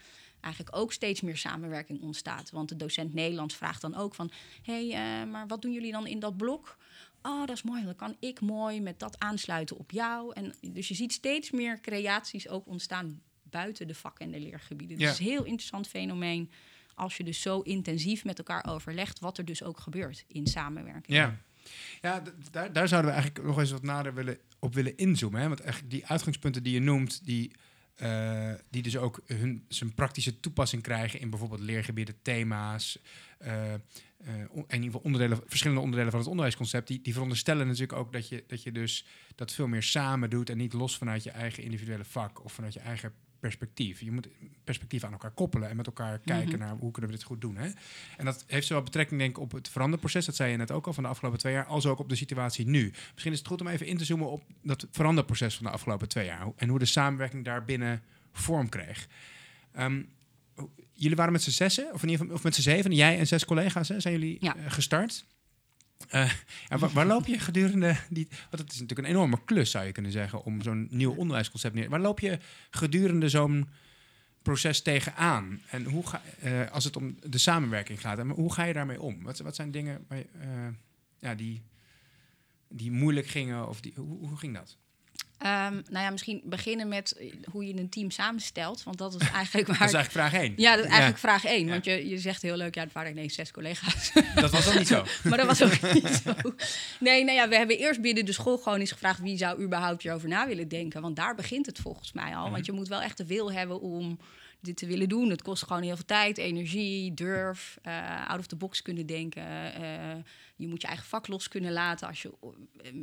[0.40, 2.51] eigenlijk ook steeds meer samenwerking ontstaat.
[2.51, 4.31] Want de docent Nederlands vraagt dan ook van...
[4.62, 6.77] hé, hey, uh, maar wat doen jullie dan in dat blok?
[7.22, 10.33] Oh, dat is mooi, dan kan ik mooi met dat aansluiten op jou.
[10.35, 14.98] En dus je ziet steeds meer creaties ook ontstaan buiten de vakken en de leergebieden.
[14.98, 15.05] Ja.
[15.05, 16.51] Het is een heel interessant fenomeen
[16.94, 19.20] als je dus zo intensief met elkaar overlegt...
[19.20, 21.16] wat er dus ook gebeurt in samenwerking.
[21.16, 21.38] Ja,
[22.01, 25.40] ja daar, daar zouden we eigenlijk nog eens wat nader willen, op willen inzoomen.
[25.40, 25.48] Hè?
[25.48, 27.24] Want eigenlijk die uitgangspunten die je noemt...
[27.24, 27.51] die
[28.02, 32.98] uh, die dus ook hun, zijn praktische toepassing krijgen in bijvoorbeeld leergebieden, thema's.
[33.42, 33.78] Uh, uh,
[34.50, 36.88] in ieder geval onderdelen, verschillende onderdelen van het onderwijsconcept.
[36.88, 40.50] Die, die veronderstellen natuurlijk ook dat je, dat je dus dat veel meer samen doet
[40.50, 44.01] en niet los vanuit je eigen individuele vak of vanuit je eigen perspectief.
[44.01, 44.29] Je moet
[44.64, 46.59] perspectief aan elkaar koppelen en met elkaar kijken mm -hmm.
[46.59, 47.57] naar hoe kunnen we dit goed doen.
[47.57, 47.70] Hè?
[48.16, 50.87] En dat heeft zowel betrekking denk ik op het veranderproces, dat zei je net ook
[50.87, 52.92] al van de afgelopen twee jaar, als ook op de situatie nu.
[53.12, 56.09] Misschien is het goed om even in te zoomen op dat veranderproces van de afgelopen
[56.09, 59.09] twee jaar en hoe de samenwerking daarbinnen vorm kreeg.
[59.79, 60.09] Um,
[60.92, 63.27] jullie waren met z'n zessen, of in ieder geval of met z'n zeven, jij en
[63.27, 64.57] zes collega's, hè, zijn jullie ja.
[64.57, 65.24] uh, gestart.
[66.14, 66.32] Uh,
[66.68, 68.28] ja, waar, loop je gedurende die...
[68.30, 70.44] Want het is natuurlijk een enorme klus, zou je kunnen zeggen...
[70.44, 71.88] om zo'n nieuw onderwijsconcept neer...
[71.88, 72.38] Waar loop je
[72.70, 73.68] gedurende zo'n
[74.42, 75.61] proces tegenaan?
[75.70, 79.00] En hoe ga, uh, als het om de samenwerking gaat, en hoe ga je daarmee
[79.00, 79.22] om?
[79.22, 80.18] Wat, wat zijn dingen uh,
[81.18, 81.62] ja, die,
[82.68, 83.68] die moeilijk gingen?
[83.68, 84.76] Of die, hoe, hoe ging dat?
[85.38, 88.83] Ehm, nou ja, misschien beginnen met eh, hoe je een team samenstelt.
[88.83, 89.79] Want dat is eigenlijk waar...
[89.79, 90.53] Dat is eigenlijk vraag één.
[90.57, 91.64] Ja, dat is eigenlijk vraag één.
[91.64, 91.70] Ja.
[91.70, 94.12] Want je, je zegt heel leuk, ja, het waren ineens zes collega's.
[94.35, 95.05] Dat was dan niet zo.
[95.29, 96.35] maar dat was ook niet zo.
[97.01, 99.20] Nee, nou ja, we hebben eerst binnen de school gewoon eens gevraagd...
[99.20, 101.03] wie zou überhaupt hierover na willen denken.
[101.03, 102.51] Want daar begint het volgens mij al.
[102.51, 104.18] Want je moet wel echt de wil hebben om
[104.61, 105.31] dit te willen doen.
[105.31, 109.75] Het kost gewoon heel veel tijd, energie, durf, eh, out of the box kunnen denken.
[109.75, 110.16] eh,
[110.57, 112.09] je moet je eigen vak los kunnen laten.
[112.09, 112.33] Als je,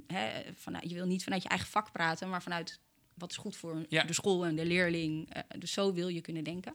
[0.07, 0.17] eh,
[0.55, 2.79] vanuit, je wil niet vanuit je eigen vak praten, maar vanuit
[3.13, 4.03] wat is goed voor Ja.
[4.03, 5.29] de school en de leerling.
[5.57, 6.73] Dus zo wil je kunnen denken.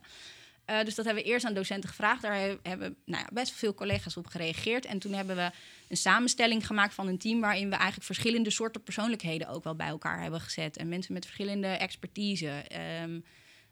[0.85, 2.23] Dus dat hebben we eerst aan docenten gevraagd.
[2.23, 4.85] Daar he- hebben nou ja, best veel collega's op gereageerd.
[4.85, 5.51] En toen hebben we
[5.89, 7.41] een samenstelling gemaakt van een team...
[7.41, 10.77] waarin we eigenlijk verschillende soorten persoonlijkheden ook wel bij elkaar hebben gezet.
[10.77, 12.49] En mensen met verschillende expertise.
[12.51, 13.21] Ehm,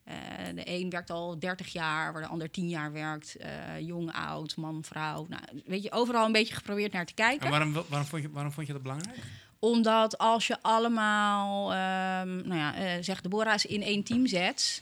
[0.08, 3.36] eh, de een werkt al 30 jaar, waar de ander 10 jaar werkt.
[3.36, 5.26] eh, jong, oud, man, vrouw.
[5.28, 7.44] Nou, weet je, overal een beetje geprobeerd naar te kijken.
[7.44, 9.16] En waarom, waarom, vond je, waarom vond je dat belangrijk?
[9.58, 14.80] Omdat als je allemaal, ehm, nou ja, eh, zeg Deborah's in één team zet,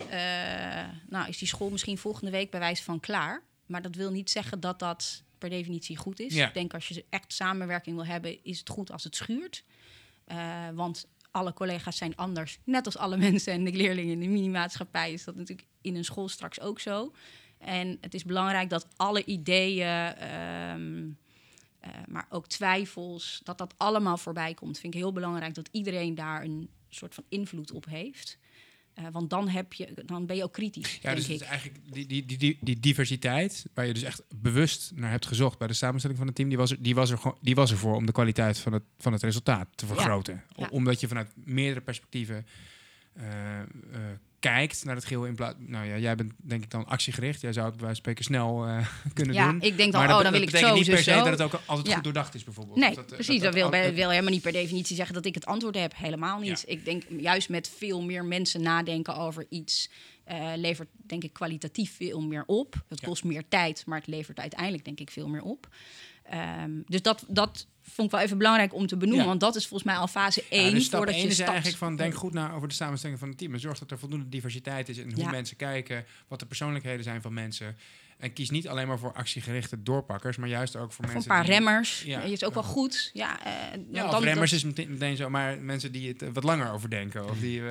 [1.08, 3.42] nou is die school misschien volgende week bij wijze van klaar.
[3.66, 6.34] Maar dat wil niet zeggen dat dat per definitie goed is.
[6.34, 6.46] Ja.
[6.46, 9.64] Ik denk als je echt samenwerking wil hebben, is het goed als het schuurt.
[10.74, 12.58] Want alle collega's zijn anders.
[12.64, 16.04] Net als alle mensen en de leerlingen in de minimaatschappij is dat natuurlijk in een
[16.04, 17.12] school straks ook zo.
[17.58, 21.08] En het is belangrijk dat alle ideeën, ehm,
[21.80, 24.78] eh, maar ook twijfels, dat dat allemaal voorbij komt.
[24.78, 28.38] Vind ik heel belangrijk dat iedereen daar een soort van invloed op heeft.
[28.96, 32.06] Eh, want dan, heb je, dan ben je ook kritisch, Ja, denk dus eigenlijk die,
[32.06, 36.18] die, die, die, diversiteit, waar je dus echt bewust naar hebt gezocht bij de samenstelling
[36.18, 38.06] van het team, die was er, die was er, gewoon, die was er voor om
[38.06, 40.42] de kwaliteit van het, van het resultaat te vergroten.
[40.56, 40.68] Ja.
[40.70, 42.46] Omdat je vanuit meerdere perspectieven
[43.12, 43.66] eh, eh,
[44.54, 45.56] kijkt naar het geheel in plaats.
[45.58, 47.40] Nou ja, jij bent denk ik dan actiegericht.
[47.40, 49.60] Jij zou het bij wijze van spreken snel eh, kunnen Ja, doen.
[49.60, 51.16] ik denk dan, Maar dat oh, dan wil ik zo, niet per se zo.
[51.16, 51.94] dat het ook altijd Ja.
[51.94, 52.76] goed doordacht is, bijvoorbeeld.
[52.78, 53.40] Nee, Dat, precies.
[53.42, 55.92] Dat, wil, wil helemaal niet per definitie zeggen dat ik het antwoord heb.
[55.96, 56.64] Helemaal niet.
[56.66, 56.72] Ja.
[56.72, 59.90] Ik denk juist met veel meer mensen nadenken over iets...
[60.24, 62.82] eh, levert denk ik kwalitatief veel meer op.
[62.88, 63.06] Het Ja.
[63.08, 65.68] kost meer tijd, maar het levert uiteindelijk denk ik veel meer op.
[66.30, 69.22] Ehm, dus dat, dat vond ik wel even belangrijk om te benoemen.
[69.22, 69.28] Ja.
[69.28, 71.48] Want dat is volgens mij al fase Ja, 1 dus stap voordat je is stapt.
[71.48, 73.98] eigenlijk van denk goed na over de samenstelling van het team en zorg dat er
[73.98, 75.30] voldoende diversiteit is in hoe Ja.
[75.30, 77.76] mensen kijken, wat de persoonlijkheden zijn van mensen.
[78.18, 81.42] En kies niet alleen maar voor actiegerichte doorpakkers, maar juist ook voor, een mensen paar
[81.44, 82.02] die- remmers.
[82.02, 82.18] Ja.
[82.18, 82.24] Ja.
[82.24, 83.10] is ook wel goed.
[83.12, 83.52] Ja, eh,
[83.92, 86.70] Ja, of dan- remmers is meteen, meteen zo, maar mensen die het eh, wat langer
[86.72, 87.30] overdenken.
[87.30, 87.66] Of die, eh,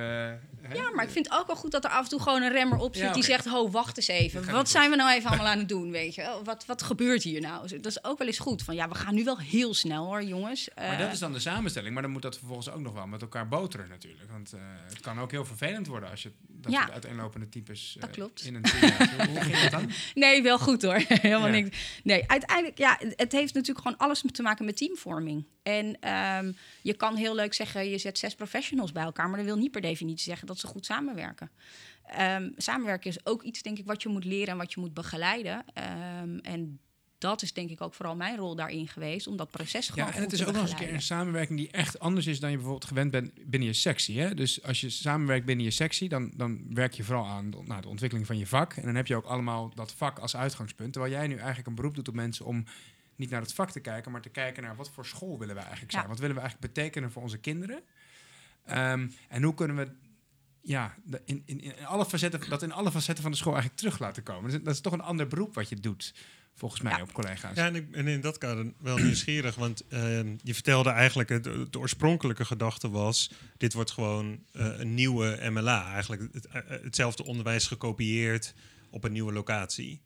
[0.62, 0.74] hè?
[0.74, 2.78] Ja, maar ik vind ook wel goed dat er af en toe gewoon een remmer
[2.78, 4.50] op zit Ja, die zegt: Ho, wacht eens even.
[4.52, 5.90] Wat zijn we nou even allemaal aan het doen?
[5.90, 6.40] Weet je?
[6.44, 7.68] Wat, wat gebeurt hier nou?
[7.68, 8.62] Dat is ook wel eens goed.
[8.62, 10.68] Van ja, we gaan nu wel heel snel hoor, jongens.
[10.76, 13.20] Maar dat is dan de samenstelling, maar dan moet dat vervolgens ook nog wel met
[13.22, 14.30] elkaar boteren natuurlijk.
[14.30, 14.52] Want
[14.88, 16.80] het kan ook heel vervelend worden als je dat Ja.
[16.80, 18.44] soort uiteenlopende types Dat klopt.
[18.44, 18.92] in een team
[19.28, 19.90] Hoe ging dat dan?
[20.14, 20.94] Nee, wel goed hoor.
[21.08, 21.52] Helemaal Ja.
[21.52, 22.00] niks.
[22.02, 25.44] Nee, uiteindelijk, ja, het heeft natuurlijk gewoon alles te maken met teamvorming.
[25.62, 29.46] En ehm, je kan heel leuk zeggen, je zet zes professionals bij elkaar, maar dat
[29.46, 31.50] wil niet per definitie zeggen dat ze goed samenwerken.
[32.06, 34.94] Ehm, samenwerken is ook iets, denk ik, wat je moet leren en wat je moet
[34.94, 35.64] begeleiden.
[35.74, 36.80] Ehm, en
[37.18, 40.14] dat is denk ik ook vooral mijn rol daarin geweest, om dat proces gewoon Ja,
[40.14, 42.40] en het is te ook nog eens een keer een samenwerking die echt anders is
[42.40, 44.20] dan je bijvoorbeeld gewend bent binnen je sectie.
[44.20, 44.34] Hè?
[44.34, 47.80] Dus als je samenwerkt binnen je sectie, dan, dan werk je vooral aan de, nou,
[47.80, 48.72] de ontwikkeling van je vak.
[48.72, 50.92] En dan heb je ook allemaal dat vak als uitgangspunt.
[50.92, 52.64] Terwijl jij nu eigenlijk een beroep doet op mensen om
[53.16, 55.60] niet naar het vak te kijken, maar te kijken naar wat voor school willen we
[55.60, 56.02] eigenlijk zijn.
[56.02, 56.08] Ja.
[56.08, 57.82] Wat willen we eigenlijk betekenen voor onze kinderen?
[58.64, 59.90] Ehm, en hoe kunnen we
[60.60, 63.98] ja, in, in, in alle facetten, dat in alle facetten van de school eigenlijk terug
[63.98, 64.50] laten komen?
[64.50, 66.14] Dus dat is toch een ander beroep wat je doet,
[66.56, 67.02] volgens mij, Ja.
[67.02, 67.56] op collega's.
[67.56, 71.44] Ja, en, ik, en in dat kader wel nieuwsgierig, want ehm, je vertelde eigenlijk, het,
[71.44, 77.24] de oorspronkelijke gedachte was, dit wordt gewoon eh, een nieuwe MLA, eigenlijk het, eh, hetzelfde
[77.24, 78.54] onderwijs gekopieerd
[78.90, 80.00] op een nieuwe locatie.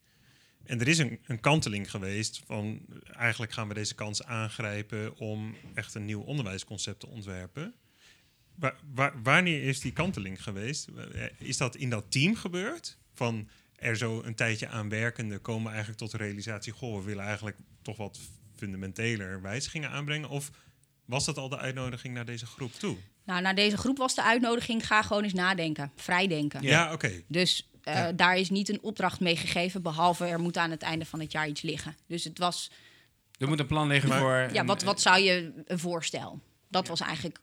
[0.63, 5.55] En er is een, een kanteling geweest van, eigenlijk gaan we deze kans aangrijpen om
[5.73, 7.73] echt een nieuw onderwijsconcept te ontwerpen.
[8.55, 10.87] Wa- wa- wanneer is die kanteling geweest?
[10.87, 12.97] Eh, Is dat in dat team gebeurd?
[13.13, 13.49] Van
[13.81, 17.57] er zo een tijdje aan werkende komen eigenlijk tot de realisatie: goh, we willen eigenlijk
[17.81, 18.19] toch wat
[18.55, 20.29] fundamenteler wijzigingen aanbrengen?
[20.29, 20.49] Of
[21.05, 22.97] was dat al de uitnodiging naar deze groep toe?
[23.25, 26.61] Nou, naar deze groep was de uitnodiging, ga gewoon eens nadenken, vrijdenken.
[26.61, 27.21] Ja, oké.
[27.27, 28.11] Dus eh, Ja.
[28.11, 31.31] daar is niet een opdracht mee gegeven, behalve er moet aan het einde van het
[31.31, 31.95] jaar iets liggen.
[32.07, 32.71] Dus het was,
[33.37, 34.53] Er moet een plan liggen Maar- voor...
[34.53, 36.39] ja, een- wat, wat zou je een voorstel?
[36.69, 37.39] Dat was eigenlijk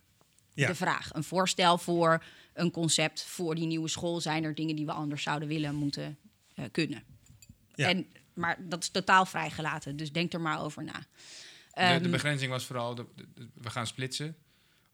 [0.55, 0.67] Ja.
[0.67, 1.15] de vraag.
[1.15, 2.23] Een voorstel voor
[2.55, 4.21] een concept voor die nieuwe school.
[4.21, 6.19] Zijn er dingen die we anders zouden willen, moeten,
[6.71, 7.03] kunnen?
[7.75, 7.89] Ja.
[7.89, 10.93] En, maar dat is totaal vrijgelaten, dus denk er maar over na.
[10.93, 11.05] De,
[11.75, 13.07] de Ehm, begrenzing was vooral, de,
[13.55, 14.37] we gaan splitsen.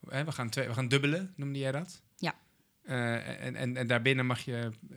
[0.09, 2.03] Hè, we, gaan twee, we gaan dubbelen, noemde jij dat?
[2.17, 2.35] Ja.
[2.83, 4.97] Eh, en, en, en daarbinnen mag je eh,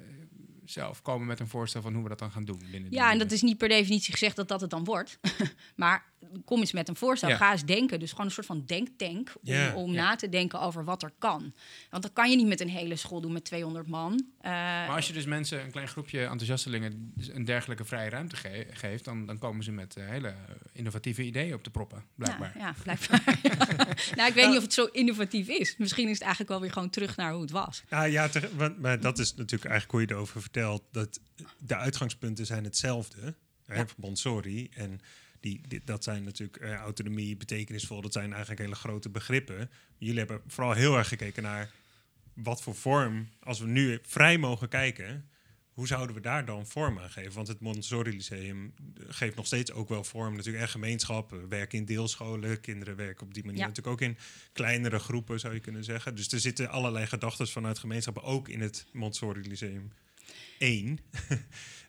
[0.66, 2.62] zelf komen met een voorstel van hoe we dat dan gaan doen.
[2.72, 5.20] Binnen Ja, en dat is niet per definitie gezegd dat dat het dan wordt.
[5.76, 6.06] maar
[6.46, 7.30] kom eens met een voorstel.
[7.30, 7.36] Ja.
[7.38, 8.00] Ga eens denken.
[8.00, 9.74] Dus gewoon een soort van denktank om, Ja.
[9.76, 10.02] om Ja.
[10.04, 11.54] na te denken over wat er kan.
[11.90, 14.26] Want dat kan je niet met een hele school doen met 200 man.
[14.42, 18.68] Eh, Maar als je dus mensen, een klein groepje enthousiastelingen, een dergelijke vrije ruimte ge-
[18.72, 20.34] geeft, dan, dan komen ze met eh, hele
[20.74, 22.52] innovatieve ideeën op te proppen, blijkbaar.
[22.58, 23.40] Ja, ja blijkbaar.
[24.16, 25.76] nou, ik weet niet of het zo innovatief is.
[25.78, 27.84] Misschien is het eigenlijk wel weer gewoon terug naar hoe het was.
[27.90, 30.84] Ah, ja, te- want, maar dat is natuurlijk eigenlijk hoe je erover vertelt.
[30.92, 31.20] Dat
[31.60, 33.36] de uitgangspunten zijn hetzelfde.
[33.66, 33.86] Hè, Ja.
[33.86, 34.70] van Montessori.
[34.74, 35.00] En
[35.52, 38.02] die, dat zijn natuurlijk eh, autonomie, betekenisvol.
[38.02, 39.70] Dat zijn eigenlijk hele grote begrippen.
[39.98, 41.72] Jullie hebben vooral heel erg gekeken naar
[42.34, 45.30] wat voor vorm, als we nu vrij mogen kijken,
[45.78, 47.34] hoe zouden we daar dan vorm aan geven?
[47.34, 48.74] Want het Montessori Lyceum
[49.08, 51.30] geeft nog steeds ook wel vorm natuurlijk en gemeenschap.
[51.30, 53.68] We werken in deelscholen, kinderen werken op die manier Ja.
[53.68, 54.18] natuurlijk ook in
[54.54, 56.16] kleinere groepen, zou je kunnen zeggen.
[56.16, 59.92] Dus er zitten allerlei gedachten vanuit gemeenschappen ook in het Montessori Lyceum
[60.58, 61.00] 1.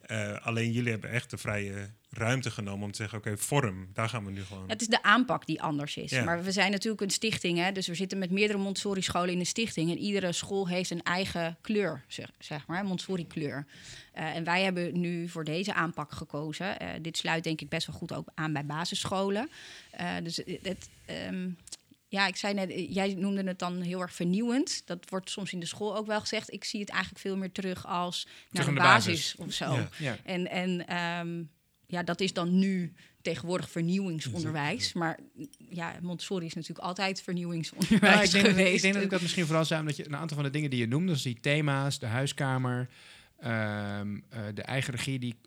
[0.09, 4.09] Eh, alleen jullie hebben echt de vrije ruimte genomen om te zeggen, oké, vorm, daar
[4.09, 4.69] gaan we nu gewoon...
[4.69, 6.11] Het is de aanpak die anders is.
[6.11, 6.25] Ja.
[6.25, 9.45] Maar we zijn natuurlijk een stichting, hè, dus we zitten met meerdere Montessori-scholen in de
[9.45, 9.91] stichting.
[9.91, 13.67] En iedere school heeft een eigen kleur, zeg, zeg maar, Montessori-kleur.
[14.13, 16.79] Eh, en wij hebben nu voor deze aanpak gekozen.
[16.79, 19.51] Eh, dit sluit denk ik best wel goed ook aan bij basisscholen.
[20.23, 21.49] Dus het, het, ehm,
[22.09, 24.83] ja, ik zei net, eh, jij noemde het dan heel erg vernieuwend.
[24.87, 26.53] Dat wordt soms in de school ook wel gezegd.
[26.53, 29.35] Ik zie het eigenlijk veel meer terug als naar de de basis.
[29.35, 29.75] basis, of zo.
[29.75, 29.89] Ja.
[29.99, 30.17] Ja.
[30.25, 31.43] En, en ehm,
[31.87, 32.93] ja, dat is dan nu
[33.23, 34.93] tegenwoordig vernieuwingsonderwijs.
[34.93, 35.19] Maar
[35.71, 38.75] ja, Montessori is natuurlijk altijd Ja, vernieuwingsonderwijs ik, denk dat, geweest.
[38.75, 40.71] ik denk dat ik dat misschien vooral zei omdat je een aantal van de dingen
[40.71, 42.89] die je noemde, dus die thema's, de huiskamer,
[43.39, 45.39] ehm, eh, de eigen regie die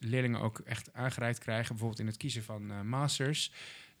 [0.00, 3.52] leerlingen ook echt aangereikt krijgen, bijvoorbeeld in het kiezen van eh, masters.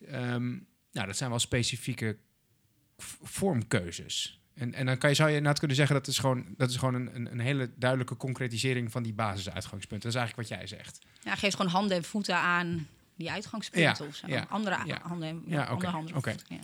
[0.06, 0.56] Ehm,
[0.98, 2.16] nou, dat zijn wel specifieke
[3.22, 4.40] vormkeuzes.
[4.54, 6.76] En, en dan kan je, zou je inderdaad kunnen zeggen dat is gewoon, dat is
[6.76, 10.10] gewoon een, een, hele duidelijke concretisering van die basisuitgangspunten.
[10.10, 10.98] Dat is eigenlijk wat jij zegt.
[11.22, 14.26] Ja, geeft gewoon handen en voeten aan die uitgangspunten Ja, of zo.
[14.26, 14.98] ja, Andere ja.
[15.02, 16.12] handen en Ja, andere oké, handen.
[16.14, 16.58] voeten, Ja.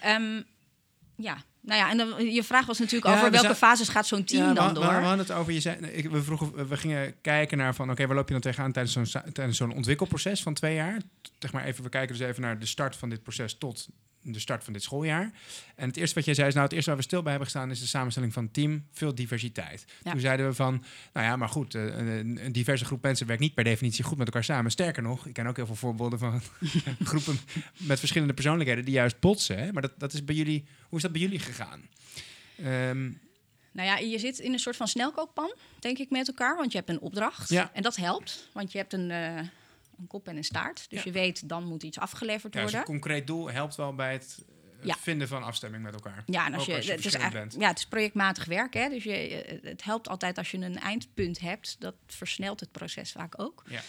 [0.00, 0.42] Ehm,
[1.16, 3.88] ja, nou ja, en dan, je vraag was natuurlijk Ja, over we welke zijn- fases
[3.88, 4.82] gaat zo'n team Ja, dan we, door.
[4.82, 7.90] We, we hadden het over, je zei, ik, we, vroegen, we gingen kijken naar van,
[7.90, 11.00] oké, waar loop je dan tegenaan tijdens zo'n, tijdens zo'n ontwikkelproces van twee jaar?
[11.38, 13.88] Zeg maar even, we kijken dus even naar de start van dit proces tot
[14.22, 15.32] de start van dit schooljaar.
[15.74, 17.48] En het eerste wat jij zei is, nou, het eerste waar we stil bij hebben
[17.50, 19.84] gestaan is de samenstelling van het team, veel diversiteit.
[20.02, 20.10] Ja.
[20.10, 23.42] Toen zeiden we van, nou ja, maar goed, eh, een, een diverse groep mensen werkt
[23.42, 24.70] niet per definitie goed met elkaar samen.
[24.70, 26.40] Sterker nog, ik ken ook heel veel voorbeelden van
[27.10, 27.38] groepen
[27.76, 29.58] met verschillende persoonlijkheden die juist botsen.
[29.58, 29.72] Hè?
[29.72, 31.88] Maar dat, dat is bij jullie, hoe is dat bij jullie gegaan?
[32.56, 33.10] Ehm,
[33.72, 36.56] Nou ja, je zit in een soort van snelkookpan, denk ik, met elkaar.
[36.56, 37.48] Want je hebt een opdracht.
[37.48, 37.70] Ja.
[37.72, 39.40] En dat helpt, want je hebt een, eh,
[40.00, 40.90] een kop en een staart.
[40.90, 41.04] Dus Ja.
[41.04, 42.80] je weet, dan moet iets afgeleverd Ja, dus worden.
[42.94, 44.36] een concreet doel helpt wel bij het,
[44.78, 44.94] het Ja.
[45.00, 46.22] vinden van afstemming met elkaar.
[46.26, 47.56] Ja, en als je, als je het, is bent.
[47.58, 48.74] ja, het is projectmatig werk.
[48.74, 48.88] Hè?
[48.88, 49.12] Dus je,
[49.44, 51.76] eh, het helpt altijd als je een eindpunt hebt.
[51.78, 53.62] Dat versnelt het proces vaak ook.
[53.68, 53.80] Ja.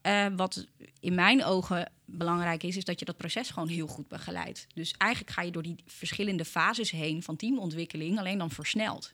[0.00, 0.66] Eh, wat
[1.00, 4.66] in mijn ogen belangrijk is, is dat je dat proces gewoon heel goed begeleidt.
[4.74, 9.12] Dus eigenlijk ga je door die verschillende fases heen van teamontwikkeling, alleen dan versneld.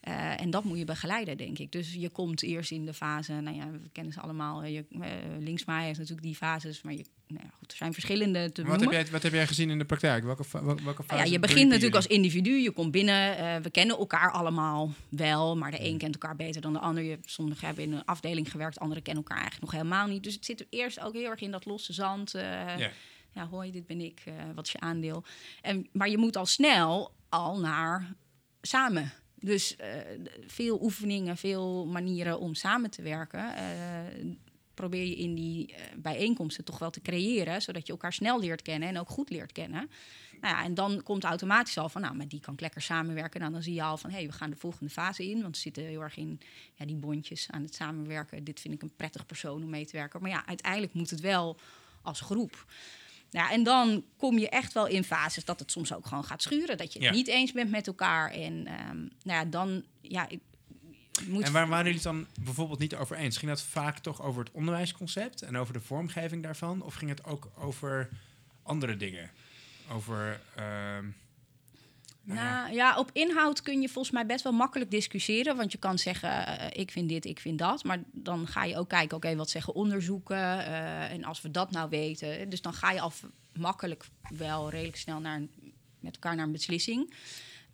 [0.00, 1.72] Eh, en dat moet je begeleiden, denk ik.
[1.72, 4.62] Dus je komt eerst in de fase, nou ja, we kennen ze allemaal.
[4.62, 5.08] eh, Je, eh,
[5.38, 8.80] linksmaai heeft natuurlijk die fases, maar je, nou ja, goed, er zijn verschillende te Wat
[8.80, 10.24] heb, jij, wat heb jij gezien in de praktijk?
[10.24, 12.50] Welke, welke, welke Nou ja, fase je doe begint natuurlijk als individu.
[12.50, 13.36] Je komt binnen.
[13.38, 15.56] eh, we kennen elkaar allemaal wel.
[15.56, 17.02] Maar de een kent elkaar beter dan de ander.
[17.02, 18.78] Je, sommigen hebben in een afdeling gewerkt.
[18.78, 20.22] Anderen kennen elkaar eigenlijk nog helemaal niet.
[20.22, 22.34] Dus het zit er eerst ook heel erg in dat losse zand.
[22.34, 22.42] eh,
[22.78, 22.90] Ja.
[23.34, 24.22] ja, hoi, dit ben ik.
[24.24, 25.24] eh, wat is je aandeel?
[25.62, 28.14] En, maar je moet al snel al naar
[28.62, 29.12] samen.
[29.40, 29.88] Dus eh,
[30.46, 33.54] veel oefeningen, veel manieren om samen te werken.
[33.56, 34.26] eh,
[34.74, 38.62] probeer je in die eh, bijeenkomsten toch wel te creëren, zodat je elkaar snel leert
[38.62, 39.90] kennen en ook goed leert kennen.
[40.40, 43.40] Nou ja, en dan komt automatisch al van, nou, met die kan ik lekker samenwerken.
[43.40, 45.42] Nou, dan zie je al van, hé, hey, we gaan de volgende fase in.
[45.42, 46.40] Want we zitten heel erg in
[46.74, 48.44] ja, die bondjes aan het samenwerken.
[48.44, 50.22] Dit vind ik een prettig persoon om mee te werken.
[50.22, 51.56] Maar ja, uiteindelijk moet het wel
[52.02, 52.66] als groep.
[53.30, 56.24] Nou Ja, en dan kom je echt wel in fases dat het soms ook gewoon
[56.24, 56.76] gaat schuren.
[56.78, 57.14] Dat je het Ja.
[57.14, 58.30] niet eens bent met elkaar.
[58.30, 60.40] En ehm, nou ja, dan ja, ik,
[61.26, 63.36] moet En waar waren jullie het dan bijvoorbeeld niet over eens?
[63.36, 66.82] Ging dat vaak toch over het onderwijsconcept en over de vormgeving daarvan?
[66.82, 68.08] Of ging het ook over
[68.62, 69.30] andere dingen?
[69.92, 70.40] Over.
[70.56, 71.04] ehm,
[72.34, 75.56] nou ja, Nou ja, op inhoud kun je volgens mij best wel makkelijk discussiëren.
[75.56, 77.84] Want je kan zeggen, eh, ik vind dit, ik vind dat.
[77.84, 80.36] Maar dan ga je ook kijken, oké, wat zeggen onderzoeken?
[80.36, 82.48] eh, en als we dat nou weten...
[82.48, 83.12] Dus dan ga je al
[83.58, 84.04] makkelijk
[84.36, 85.50] wel redelijk snel naar een-
[86.00, 87.14] met elkaar naar een beslissing.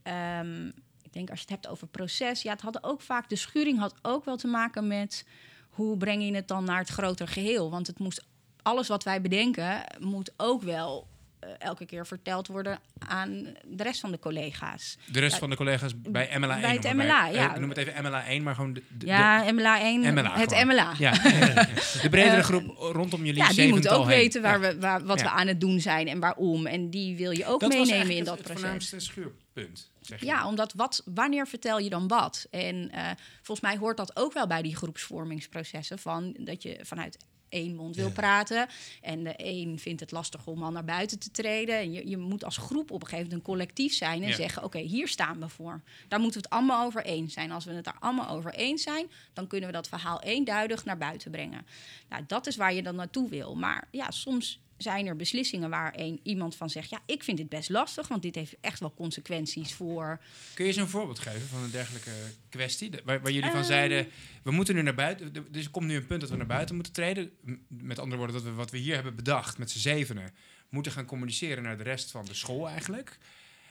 [0.03, 0.67] Ehm,
[1.03, 2.43] ik denk als je het hebt over proces...
[2.43, 3.29] Ja, het had ook vaak...
[3.29, 5.27] De schuring had ook wel te maken met...
[5.71, 7.71] hoe breng je het dan naar het grotere geheel?
[7.71, 8.25] Want het moest,
[8.63, 11.16] alles wat wij bedenken moet ook wel eh,
[11.59, 14.97] elke keer verteld worden aan de rest van de collega's.
[15.13, 16.61] De rest van de collega's bij MLA 1.
[16.61, 16.93] bij het.
[16.95, 17.55] MLA, Eh, ja.
[17.55, 20.39] ik noem het even MLA 1, maar gewoon de, de, Ja, MLA 1, de MLA.
[20.39, 20.67] het gewoon.
[20.75, 20.93] MLA.
[20.99, 21.11] Ja,
[22.03, 24.07] de bredere Eh, groep rondom jullie Ja, die moet ook heen.
[24.07, 26.67] weten waar we, waar, wat we aan het doen zijn en waarom.
[26.67, 28.49] En die wil je ook Dat was meenemen in dat het, proces.
[28.49, 30.27] Het voornaamste schuurpunt, zeg je.
[30.27, 32.47] Ja, omdat wat, wanneer vertel je dan wat?
[32.51, 33.11] En eh,
[33.43, 35.99] volgens mij hoort dat ook wel bij die groepsvormingsprocessen.
[35.99, 37.17] Van dat je vanuit
[37.49, 38.13] één mond wil Ja.
[38.13, 38.67] praten.
[39.03, 41.77] En de een vindt het lastig om al naar buiten te treden.
[41.79, 44.35] En je, je moet als groep op een gegeven moment een collectief zijn en Ja.
[44.35, 45.81] zeggen: Oké, hier staan we voor.
[46.09, 47.51] Daar moeten we het allemaal over eens zijn.
[47.53, 50.99] Als we het daar allemaal over eens zijn, dan kunnen we dat verhaal eenduidig naar
[50.99, 51.67] buiten brengen.
[52.09, 53.55] Nou, dat is waar je dan naartoe wil.
[53.55, 57.49] Maar ja, soms zijn er beslissingen waar een, iemand van zegt: Ja, ik vind dit
[57.49, 60.21] best lastig, want dit heeft echt wel consequenties voor.
[60.55, 62.11] Kun je eens een voorbeeld geven van een dergelijke
[62.49, 62.91] kwestie?
[63.05, 63.69] Waar, waar jullie van Ehm.
[63.69, 64.09] zeiden,
[64.43, 65.33] we moeten nu naar buiten...
[65.51, 67.31] Dus er komt nu een punt dat we naar buiten moeten treden.
[67.69, 70.35] Met andere woorden, dat we wat we hier hebben bedacht met z'n zevenen...
[70.69, 73.19] moeten gaan communiceren naar de rest van de school eigenlijk.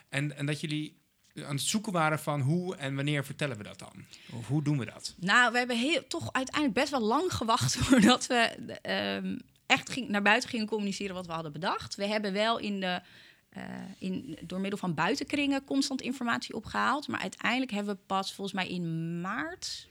[0.09, 1.03] En, en dat jullie
[1.43, 4.05] aan het zoeken waren van hoe en wanneer vertellen we dat dan?
[4.31, 5.13] Of hoe doen we dat?
[5.17, 8.35] Nou, we hebben heel, toch uiteindelijk best wel lang gewacht voordat we
[8.81, 11.95] ehm, echt ging, naar buiten gingen communiceren wat we hadden bedacht.
[11.95, 13.01] We hebben wel in de,
[13.49, 13.63] eh,
[13.99, 17.07] in, door middel van buitenkringen constant informatie opgehaald.
[17.07, 19.87] Maar uiteindelijk hebben we pas volgens mij in maart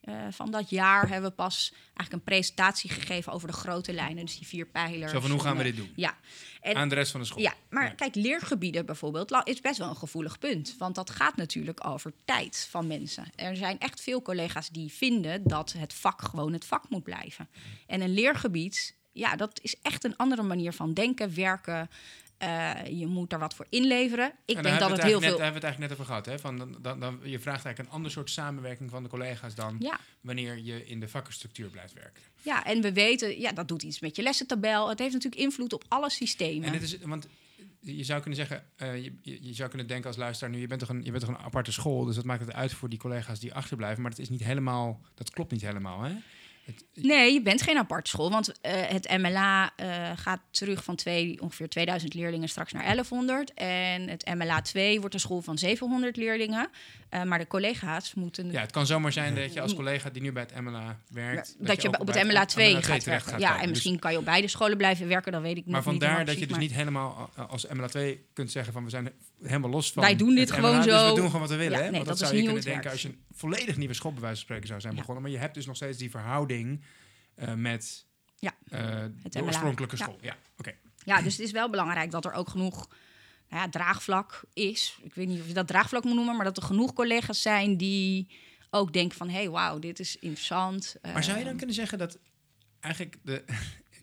[0.00, 4.24] eh, van dat jaar hebben we pas eigenlijk een presentatie gegeven over de grote lijnen.
[4.24, 5.12] Dus die vier pijlers.
[5.12, 5.92] Zo van, hoe gaan we En, dit doen?
[5.96, 6.16] Ja.
[6.60, 7.42] En, Aan de rest van de school?
[7.42, 7.90] ja, maar Ja.
[7.90, 10.74] kijk, leergebieden bijvoorbeeld is best wel een gevoelig punt.
[10.78, 13.24] Want dat gaat natuurlijk over tijd van mensen.
[13.34, 17.48] Er zijn echt veel collega's die vinden dat het vak gewoon het vak moet blijven.
[17.86, 21.90] En een leergebied, ja, dat is echt een andere manier van denken, werken.
[22.38, 24.32] Eh, je moet daar wat voor inleveren.
[24.44, 25.36] Ik denk dat het heel veel.
[25.36, 26.26] Daar hebben we het eigenlijk net over gehad.
[26.26, 26.38] Hè?
[26.38, 29.76] Van, dan, dan, dan, je vraagt eigenlijk een ander soort samenwerking van de collega's dan
[29.78, 32.22] Ja, wanneer je in de vakkenstructuur blijft werken.
[32.42, 34.88] ja, en we weten, ja, dat doet iets met je lessentabel.
[34.88, 36.68] Het heeft natuurlijk invloed op alle systemen.
[36.68, 37.28] En het is, want
[37.80, 40.66] je zou kunnen zeggen, eh, je, je, je zou kunnen denken als luisteraar nu, je
[40.66, 42.88] bent toch een, je bent toch een aparte school, dus dat maakt het uit voor
[42.88, 46.14] die collega's die achterblijven, maar dat is niet helemaal, dat klopt niet helemaal, hè?
[46.94, 48.30] Nee, je bent geen aparte school.
[48.30, 53.54] Want eh, het MLA eh, gaat terug van twee, ongeveer 2000 leerlingen straks naar 1100.
[53.54, 56.68] En het MLA 2 wordt een school van 700 leerlingen.
[57.08, 58.50] Eh, maar de collega's moeten...
[58.50, 61.56] Ja, het kan zomaar zijn dat je als collega die nu bij het MLA werkt,
[61.58, 63.30] dat, je ook op het MLA 2 MLA gaat werken.
[63.30, 63.60] gaat ja, komen.
[63.60, 65.84] en Dus- misschien kan je op beide scholen blijven werken, dat weet ik maar nog
[65.84, 65.84] niet.
[65.84, 69.12] vandaar helemaal dat je dus niet helemaal als MLA 2 kunt zeggen van we zijn
[69.42, 71.08] helemaal los van Wij doen dit gewoon MLA, dus zo.
[71.08, 71.78] we doen gewoon wat we willen.
[71.78, 71.90] Ja, hè?
[71.90, 74.12] nee, Want dat dat, zou je niet kunnen denken als je een volledig nieuwe school
[74.12, 74.98] bij wijze van spreken zou zijn Ja.
[74.98, 75.22] begonnen.
[75.22, 76.55] Maar je hebt dus nog steeds die verhouding
[77.34, 78.06] eh, met
[78.38, 78.80] Ja, eh,
[79.22, 80.18] het de oorspronkelijke school.
[80.20, 80.74] Ja, oké.
[81.04, 82.88] Ja, dus het is wel belangrijk dat er ook genoeg
[83.48, 84.98] nou ja, draagvlak is.
[85.02, 87.76] Ik weet niet of je dat draagvlak moet noemen, maar dat er genoeg collega's zijn
[87.76, 88.28] die
[88.70, 89.28] ook denken van...
[89.28, 90.96] hé, hey, wauw, dit is interessant.
[91.02, 92.18] Maar zou je dan Ehm, kunnen zeggen dat
[92.80, 93.44] eigenlijk de.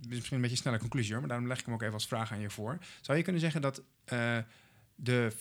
[0.09, 2.07] Misschien een beetje een snelle conclusie hoor, maar daarom leg ik hem ook even als
[2.07, 2.77] vraag aan je voor.
[3.01, 4.37] Zou je kunnen zeggen dat eh,
[4.95, 5.31] de.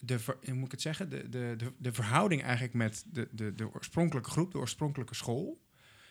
[0.00, 1.10] De, hoe moet ik het zeggen?
[1.10, 5.60] De, de, de, de verhouding eigenlijk met de, de, de oorspronkelijke groep, de oorspronkelijke school,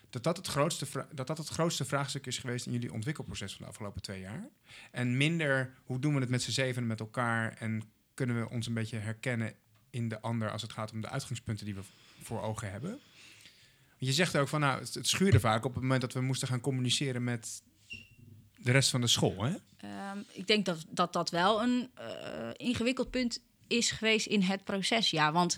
[0.09, 3.61] dat dat, het grootste dat dat het grootste vraagstuk is geweest in jullie ontwikkelproces van
[3.61, 4.49] de afgelopen twee jaar.
[4.91, 7.81] En minder hoe doen we het met z'n zevenen met elkaar en
[8.13, 9.53] kunnen we ons een beetje herkennen
[9.89, 11.81] in de ander als het gaat om de uitgangspunten die we
[12.21, 12.99] voor ogen hebben.
[13.97, 16.47] Je zegt ook van, nou, het, het schuurde vaak op het moment dat we moesten
[16.47, 17.61] gaan communiceren met
[18.57, 19.43] de rest van de school.
[19.43, 19.55] Hè?
[19.77, 24.63] Ehm, ik denk dat, dat dat wel een eh, ingewikkeld punt is geweest in het
[24.63, 25.09] proces.
[25.09, 25.57] Ja, want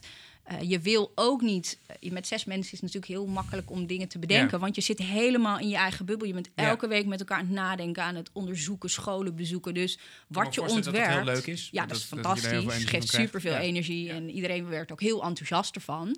[0.50, 1.80] eh, je wil ook niet.
[2.00, 4.52] eh, met zes mensen is het natuurlijk heel makkelijk om dingen te bedenken.
[4.52, 4.64] Ja.
[4.64, 6.28] Want je zit helemaal in je eigen bubbel.
[6.28, 6.68] Je bent Ja.
[6.68, 9.74] elke week met elkaar aan het nadenken, aan het onderzoeken, scholen bezoeken.
[9.74, 11.14] Dus wat je voorstellen dat ontwerpt.
[11.16, 11.70] het heel leuk is.
[11.72, 12.52] Ja, dat, is dat fantastisch.
[12.52, 13.60] energie geeft superveel Ja.
[13.60, 14.10] energie.
[14.12, 16.18] En iedereen werd ook heel enthousiast ervan.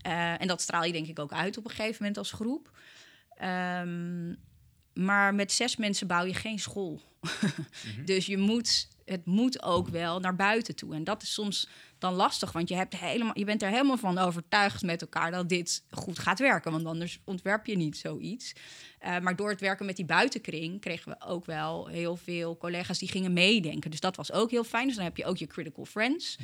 [0.00, 2.70] Eh, en dat straal je denk ik ook uit op een gegeven moment als groep.
[3.36, 4.34] Ehm,
[4.94, 7.00] maar met zes mensen bouw je geen school.
[7.30, 8.04] Mhm.
[8.04, 10.94] Dus je moet, het moet ook wel naar buiten toe.
[10.94, 11.68] En dat is soms
[12.00, 15.48] dan lastig, want je, hebt helemaal, je bent er helemaal van overtuigd met elkaar dat
[15.48, 16.72] dit goed gaat werken.
[16.72, 18.52] Want anders ontwerp je niet zoiets.
[18.98, 22.98] Eh, maar door het werken met die buitenkring kregen we ook wel heel veel collega's
[22.98, 23.90] die gingen meedenken.
[23.90, 24.86] Dus dat was ook heel fijn.
[24.86, 26.36] Dus dan heb je ook je critical friends.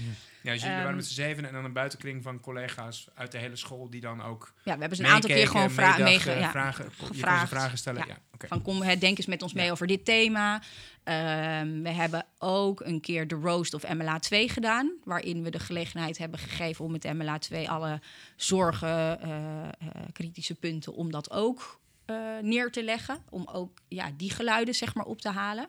[0.42, 3.32] Ja, dus jullie Ehm, waren met z'n zeven en dan een buitenkring van collega's uit
[3.32, 5.82] de hele school die dan ook Ja, we hebben ze een aantal keer gewoon vra
[5.90, 7.48] meedachten, meege- ja, vragen, gevraagd.
[7.48, 8.04] vragen stellen.
[8.06, 8.18] Ja.
[8.48, 10.62] Van kom, hè, denk eens met ons mee over dit thema.
[11.04, 14.92] Ehm, we hebben ook een keer de roast of MLA 2 gedaan.
[15.04, 18.00] Waarin we de gelegenheid hebben gegeven om met MLA 2 alle
[18.36, 19.70] zorgen, eh, eh,
[20.12, 23.22] kritische punten, om dat ook eh, neer te leggen.
[23.30, 25.68] Om ook ja, die geluiden zeg maar op te halen.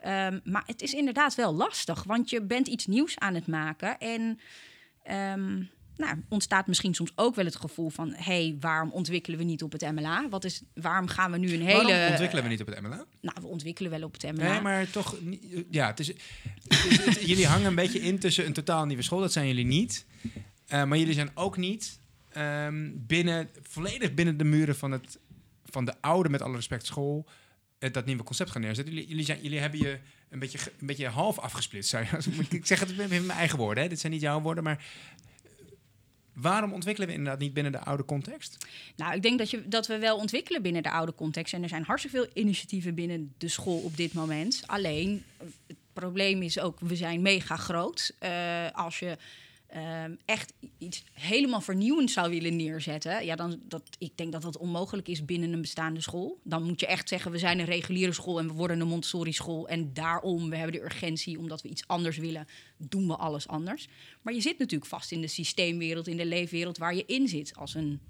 [0.00, 3.98] Ehm, maar het is inderdaad wel lastig, want je bent iets nieuws aan het maken.
[3.98, 4.40] En
[5.02, 5.62] ehm,
[6.00, 8.12] nou, ontstaat misschien soms ook wel het gevoel van...
[8.12, 10.28] hé, hey, waarom ontwikkelen we niet op het MLA?
[10.28, 11.82] Wat is, waarom gaan we nu een hele...
[11.82, 13.04] Waarom ontwikkelen we niet op het MLA?
[13.20, 14.50] Nou, we ontwikkelen wel op het MLA.
[14.52, 15.16] Nee, maar toch...
[15.70, 16.16] Ja, het is, het
[16.90, 19.20] is- het- jullie hangen een beetje in tussen een totaal nieuwe school.
[19.20, 20.06] Dat zijn jullie niet.
[20.66, 21.98] Eh, maar jullie zijn ook niet
[22.28, 25.18] ehm, binnen, volledig binnen de muren van, het,
[25.64, 27.26] van de oude, met alle respect, school...
[27.78, 28.94] eh, dat nieuwe concept gaan neerzetten.
[28.94, 29.98] Jullie, jullie, zijn, jullie hebben je
[30.28, 31.94] een beetje, een beetje half afgesplitst.
[32.50, 33.82] Ik zeg het met mijn eigen woorden.
[33.82, 33.88] Hè.
[33.88, 34.84] Dit zijn niet jouw woorden, maar...
[36.32, 38.66] Waarom ontwikkelen we inderdaad niet binnen de oude context?
[38.96, 41.54] Nou, ik denk dat, je, dat we wel ontwikkelen binnen de oude context.
[41.54, 44.62] En er zijn hartstikke veel initiatieven binnen de school op dit moment.
[44.66, 45.24] Alleen,
[45.66, 48.14] het probleem is ook, we zijn mega groot.
[48.18, 49.16] Eh, als je
[49.70, 53.24] ehm, echt iets helemaal vernieuwend zou willen neerzetten...
[53.24, 56.40] Ja, dan, dat, ik denk dat dat onmogelijk is binnen een bestaande school.
[56.44, 58.38] Dan moet je echt zeggen, we zijn een reguliere school...
[58.38, 59.68] en we worden een Montessori-school.
[59.68, 62.46] En daarom, we hebben de urgentie omdat we iets anders willen...
[62.76, 63.88] doen we alles anders.
[64.22, 66.78] Maar je zit natuurlijk vast in de systeemwereld, in de leefwereld...
[66.78, 68.00] waar je in zit als een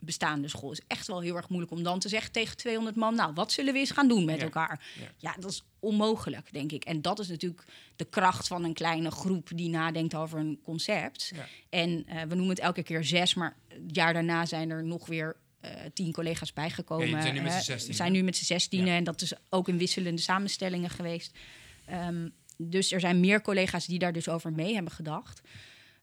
[0.00, 0.72] bestaande school.
[0.72, 3.14] is echt wel heel erg moeilijk om dan te zeggen tegen 200 man...
[3.14, 4.42] nou, wat zullen we eens gaan doen met Ja.
[4.42, 4.86] elkaar?
[5.00, 5.06] Ja.
[5.16, 5.34] Ja.
[5.40, 6.84] dat is onmogelijk, denk ik.
[6.84, 7.64] En dat is natuurlijk
[7.96, 9.48] de kracht van een kleine groep...
[9.54, 11.32] die nadenkt over een concept.
[11.34, 11.46] Ja.
[11.70, 13.34] En eh, we noemen het elke keer zes...
[13.34, 15.36] maar het jaar daarna zijn er nog weer...
[15.60, 17.08] eh, tien collega's bijgekomen.
[17.08, 17.62] Ja, jullie zijn nu met z'n hè.
[17.64, 21.38] 16, We zijn nu met z'n zestienen en dat is ook in wisselende samenstellingen geweest.
[21.86, 25.40] Ehm, dus er zijn meer collega's die daar dus over mee hebben gedacht.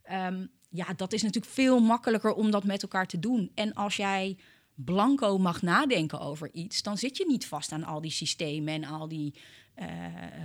[0.03, 3.51] Ehm, ja, dat is natuurlijk veel makkelijker om dat met elkaar te doen.
[3.55, 4.37] En als jij
[4.75, 8.83] blanco mag nadenken over iets, dan zit je niet vast aan al die systemen en
[8.83, 9.33] al die
[9.73, 9.87] eh,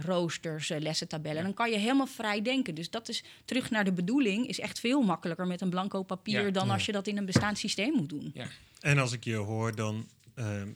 [0.04, 1.42] roosters, eh, lessentabellen.
[1.42, 2.74] Dan kan je helemaal vrij denken.
[2.74, 6.44] Dus dat is terug naar de bedoeling, is echt veel makkelijker met een blanco papier
[6.44, 6.50] Ja.
[6.50, 6.72] dan Ja.
[6.72, 8.30] als je dat in een bestaand systeem moet doen.
[8.34, 8.46] Ja.
[8.80, 10.68] En als ik je hoor, dan ehm,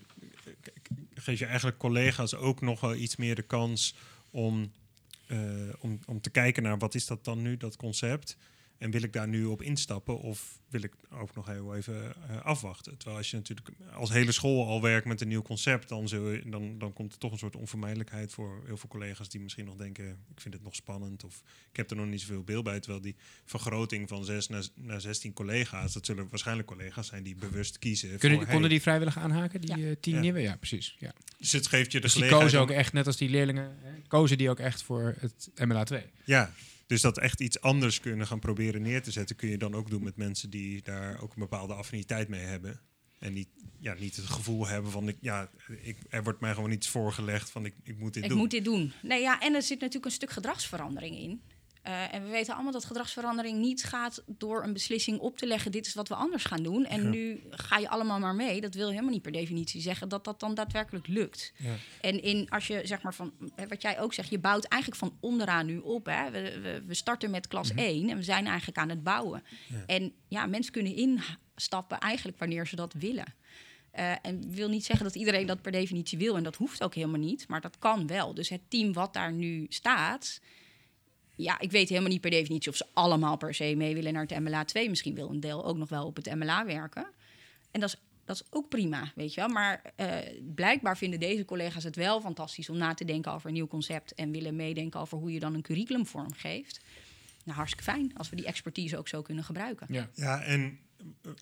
[0.62, 0.72] k-
[1.14, 3.94] geef je eigenlijk collega's ook nog wel iets meer de kans
[4.30, 4.72] om,
[5.26, 5.38] eh,
[5.80, 8.36] om, om te kijken naar wat is dat dan nu, dat concept.
[8.78, 12.44] En wil ik daar nu op instappen of wil ik ook nog heel even eh,
[12.44, 12.96] afwachten?
[12.96, 16.30] Terwijl als je natuurlijk als hele school al werkt met een nieuw concept, dan, zul
[16.30, 19.64] je, dan, dan komt er toch een soort onvermijdelijkheid voor heel veel collega's die misschien
[19.64, 22.64] nog denken, ik vind het nog spannend of ik heb er nog niet zoveel beeld
[22.64, 22.80] bij.
[22.80, 27.34] Terwijl die vergroting van zes naar, naar 16 collega's, dat zullen waarschijnlijk collega's zijn die
[27.36, 28.18] bewust kiezen.
[28.18, 29.88] Kunnen, voor, konden hey, die vrijwillig aanhaken, die Ja.
[29.88, 30.20] eh, tien Ja.
[30.20, 30.40] nieuwe?
[30.40, 30.96] Ja, precies.
[30.98, 31.12] Ja.
[31.38, 33.90] Dus het geeft je de Dus die kozen ook echt, net als die leerlingen, hè,
[34.08, 36.02] kozen die ook echt voor het MLA 2.
[36.24, 36.52] Ja,
[36.86, 39.90] dus dat echt iets anders kunnen gaan proberen neer te zetten, kun je dan ook
[39.90, 42.80] doen met mensen die daar ook een bepaalde affiniteit mee hebben.
[43.18, 45.50] En niet, ja, niet het gevoel hebben van, ik, ja,
[45.82, 48.38] ik, er wordt mij gewoon iets voorgelegd van, ik, ik moet dit Ik doen.
[48.38, 48.92] moet dit doen.
[49.02, 51.40] Nee, ja, en er zit natuurlijk een stuk gedragsverandering in.
[51.86, 55.72] Eh, en we weten allemaal dat gedragsverandering niet gaat door een beslissing op te leggen:
[55.72, 56.84] dit is wat we anders gaan doen.
[56.84, 57.08] En Ja.
[57.08, 58.60] nu ga je allemaal maar mee.
[58.60, 61.52] Dat wil helemaal niet per definitie zeggen dat dat dan daadwerkelijk lukt.
[61.56, 61.74] Ja.
[62.00, 63.32] En in, als je zeg maar van,
[63.68, 66.06] wat jij ook zegt, je bouwt eigenlijk van onderaan nu op.
[66.06, 66.30] Hè?
[66.30, 69.42] We, we, we starten met klas 1 en we zijn eigenlijk aan het bouwen.
[69.68, 69.82] Ja.
[69.86, 73.34] En ja, mensen kunnen instappen eigenlijk wanneer ze dat willen.
[73.90, 76.36] Eh, en wil niet zeggen dat iedereen dat per definitie wil.
[76.36, 77.48] En dat hoeft ook helemaal niet.
[77.48, 78.34] Maar dat kan wel.
[78.34, 80.40] Dus het team wat daar nu staat.
[81.36, 84.26] Ja, ik weet helemaal niet per definitie of ze allemaal per se mee willen naar
[84.26, 84.88] het MLA 2.
[84.88, 87.06] Misschien wil een deel ook nog wel op het MLA werken.
[87.70, 89.48] En dat is, dat is ook prima, weet je wel.
[89.50, 90.08] Maar eh,
[90.54, 94.14] blijkbaar vinden deze collega's het wel fantastisch om na te denken over een nieuw concept.
[94.14, 96.80] En willen meedenken over hoe je dan een curriculum vormgeeft.
[97.44, 99.86] Nou, hartstikke fijn als we die expertise ook zo kunnen gebruiken.
[99.90, 100.08] Ja.
[100.14, 100.78] Ja, en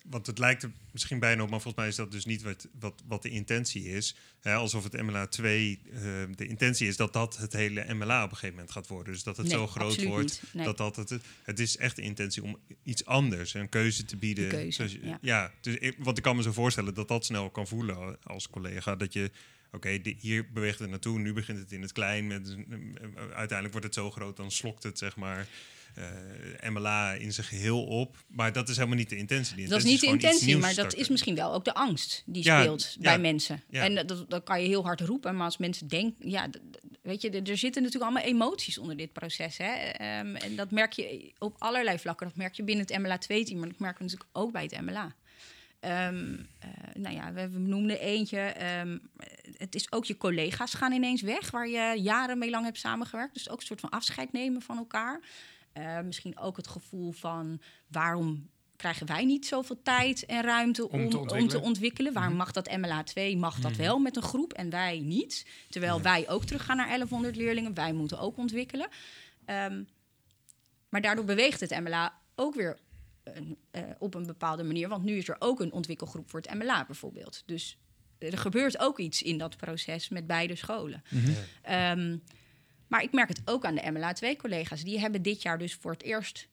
[0.09, 2.67] want het lijkt er misschien bijna op, maar volgens mij is dat dus niet wat,
[2.79, 4.15] wat, wat de intentie is.
[4.41, 6.01] Hè, alsof het MLA 2, eh,
[6.35, 9.13] de intentie is dat dat het hele MLA op een gegeven moment gaat worden.
[9.13, 10.41] Dus dat het Nee, zo groot wordt.
[10.53, 10.65] Nee.
[10.65, 14.49] Dat dat het, het is echt de intentie om iets anders, een keuze te bieden.
[14.49, 15.51] Keuze, Zoals je- ja.
[15.61, 18.95] dus ik, want ik kan me zo voorstellen dat dat snel kan voelen als collega.
[18.95, 19.31] Dat je,
[19.71, 22.27] oké, hier beweegt het naartoe, nu begint het in het klein.
[22.27, 22.55] Met,
[23.17, 25.47] uiteindelijk wordt het zo groot, dan slokt het zeg maar
[26.69, 28.15] MLA in zijn geheel op.
[28.27, 29.55] Maar dat is helemaal niet de intentie.
[29.55, 32.43] Die Dat is niet de intentie, maar dat is misschien wel ook de angst die
[32.43, 33.63] Ja, speelt bij mensen.
[33.71, 36.49] En dat- dat, kan je heel hard roepen, maar als mensen denken, ja,
[37.01, 39.57] weet je, er zitten natuurlijk allemaal emoties onder dit proces.
[39.57, 39.73] Hè?
[39.73, 42.27] Ehm, en dat merk je op allerlei vlakken.
[42.27, 44.81] Dat merk je binnen het MLA 2-team, maar dat merk je natuurlijk ook bij het
[44.81, 45.15] MLA.
[45.79, 48.39] Ehm, eh, nou ja, we, we noemden eentje.
[48.39, 48.97] ehm,
[49.57, 53.33] het is ook je collega's gaan ineens weg, waar je jaren mee lang hebt samengewerkt.
[53.33, 55.19] Dus ook een soort van afscheid nemen van elkaar.
[55.75, 61.03] Eh, misschien ook het gevoel van waarom krijgen wij niet zoveel tijd en ruimte om,
[61.03, 62.13] Om te om te ontwikkelen.
[62.13, 65.45] Waarom mag dat MLA 2, mag dat wel met een groep en wij niet?
[65.69, 68.87] Terwijl wij ook teruggaan naar 1100 leerlingen, wij moeten ook ontwikkelen.
[69.45, 69.83] Ehm,
[70.89, 72.79] maar daardoor beweegt het MLA ook weer
[73.23, 74.89] een, eh, op een bepaalde manier.
[74.89, 77.43] Want nu is er ook een ontwikkelgroep voor het MLA bijvoorbeeld.
[77.45, 77.77] Dus
[78.17, 81.03] er gebeurt ook iets in dat proces met beide scholen.
[81.61, 82.17] Ehm,
[82.87, 84.83] maar ik merk het ook aan de MLA 2-collega's.
[84.83, 86.47] Die hebben dit jaar dus voor het eerst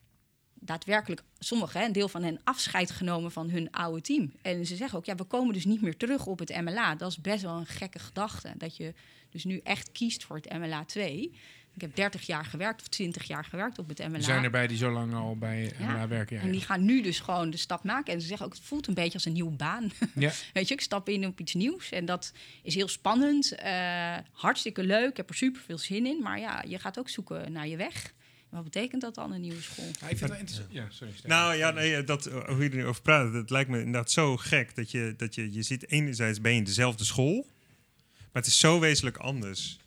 [0.55, 4.33] daadwerkelijk sommigen, een deel van hen, afscheid genomen van hun oude team.
[4.43, 6.95] En ze zeggen ook, ja, we komen dus niet meer terug op het MLA.
[6.95, 8.53] Dat is best wel een gekke gedachte.
[8.57, 8.95] Dat je
[9.31, 11.35] dus nu echt kiest voor het MLA 2.
[11.75, 14.15] Ik heb 30 jaar gewerkt of 20 jaar gewerkt op het MLA.
[14.17, 15.93] Er zijn erbij die zo lang al bij Ja.
[15.93, 16.37] MLA werken.
[16.37, 16.43] Ja.
[16.43, 18.13] En die gaan nu dus gewoon de stap maken.
[18.15, 19.91] En ze zeggen ook, het voelt een beetje als een nieuwe baan.
[20.15, 20.33] Ja.
[20.53, 21.91] Weet je, ik stap in op iets nieuws.
[21.91, 23.53] En dat is heel spannend.
[23.55, 25.11] eh, hartstikke leuk.
[25.11, 26.23] Ik heb er super veel zin in.
[26.23, 28.13] Maar ja, je gaat ook zoeken naar je weg.
[28.49, 29.85] Wat betekent dat dan, een nieuwe school?
[29.85, 30.73] Ja, ik vind het wel interessant.
[30.73, 31.13] Ja, sorry.
[31.23, 34.11] Nou ja, nee, dat, eh, hoe je er nu over praat, dat lijkt me inderdaad
[34.11, 34.75] zo gek.
[34.75, 37.47] Dat je, dat je, je ziet enerzijds ben je in dezelfde school,
[38.17, 39.79] maar het is zo wezenlijk anders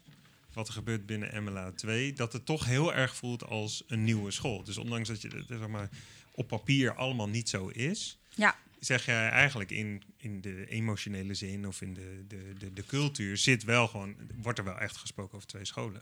[0.55, 4.31] wat er gebeurt binnen MLA 2, dat het toch heel erg voelt als een nieuwe
[4.31, 4.63] school.
[4.63, 5.89] Dus ondanks dat je het, zeg maar,
[6.31, 11.67] op papier allemaal niet zo is, Ja, zeg jij eigenlijk in, in de emotionele zin
[11.67, 15.35] of in de, de, de, de cultuur zit wel gewoon, wordt er wel echt gesproken
[15.35, 16.01] over twee scholen.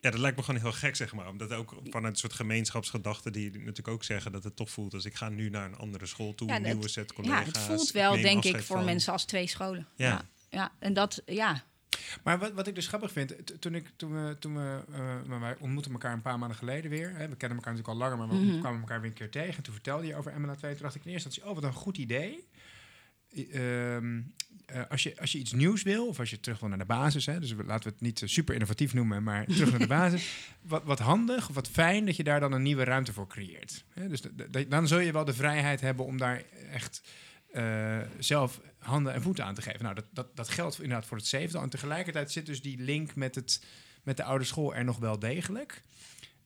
[0.00, 1.28] Ja, dat lijkt me gewoon heel gek, zeg maar.
[1.28, 5.04] Omdat ook vanuit een soort gemeenschapsgedachte die natuurlijk ook zeggen dat het toch voelt als
[5.04, 7.38] ik ga nu naar een andere school toe, Ja, een dat- nieuwe set collega's.
[7.38, 9.86] ja het voelt wel, denk ik, voor van- mensen als twee scholen.
[9.96, 10.06] Ja.
[10.08, 10.24] ja.
[10.50, 10.72] ja.
[10.78, 11.64] En dat, ja,
[12.24, 15.40] Maar wat, wat ik dus grappig vind, toen, ik, toen we, toen we eh, maar
[15.40, 17.08] wij ontmoetten elkaar een paar maanden geleden weer.
[17.16, 18.60] Hè, we kennen elkaar natuurlijk al langer, maar we Mhm.
[18.60, 19.56] kwamen elkaar weer een keer tegen.
[19.56, 20.72] En toen vertelde je over MLA 2.
[20.72, 22.48] Toen dacht ik in eerste instantie, oh, wat een goed idee.
[23.52, 24.20] Ehm,
[24.66, 26.84] eh, als, je, als je iets nieuws wil, of als je terug wil naar de
[26.84, 29.78] basis, hè, dus we- laten we het niet eh, super innovatief noemen, maar terug naar
[29.78, 30.48] de basis.
[30.62, 33.84] Wat, wat handig, wat fijn dat je daar dan een nieuwe ruimte voor creëert.
[33.92, 34.22] Hè, dus
[34.68, 36.42] dan zul je wel de vrijheid hebben om daar
[36.72, 37.02] echt
[38.18, 39.82] zelf handen en voeten aan te geven.
[39.82, 41.62] Nou, dat, dat, dat geldt inderdaad voor het zevental.
[41.62, 43.64] En tegelijkertijd zit dus die link met, het,
[44.02, 45.82] met de oude school er nog wel degelijk.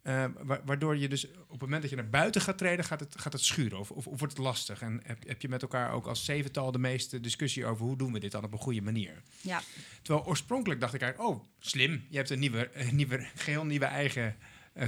[0.02, 3.00] Eh, wa- waardoor je dus op het moment dat je naar buiten gaat treden, gaat
[3.00, 4.82] het, gaat het schuren of, of, of wordt het lastig.
[4.82, 8.12] En heb, heb je met elkaar ook als zevental de meeste discussie over hoe doen
[8.12, 9.22] we dit dan op een goede manier.
[9.40, 9.62] ja.
[10.02, 12.04] Terwijl oorspronkelijk dacht ik eigenlijk, oh, slim.
[12.08, 14.36] Je hebt een nieuwe, een nieuwe geheel nieuwe eigen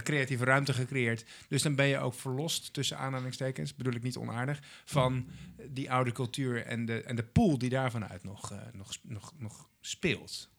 [0.03, 1.25] creatieve ruimte gecreëerd.
[1.49, 5.29] Dus dan ben je ook verlost, tussen aanhalingstekens, bedoel ik niet onaardig, van
[5.69, 9.33] die oude cultuur en de, en de pool die daarvan uit nog, eh, nog, nog,
[9.39, 10.51] nog speelt.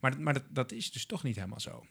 [0.00, 1.86] Maar, maar dat, dat is dus toch niet helemaal zo.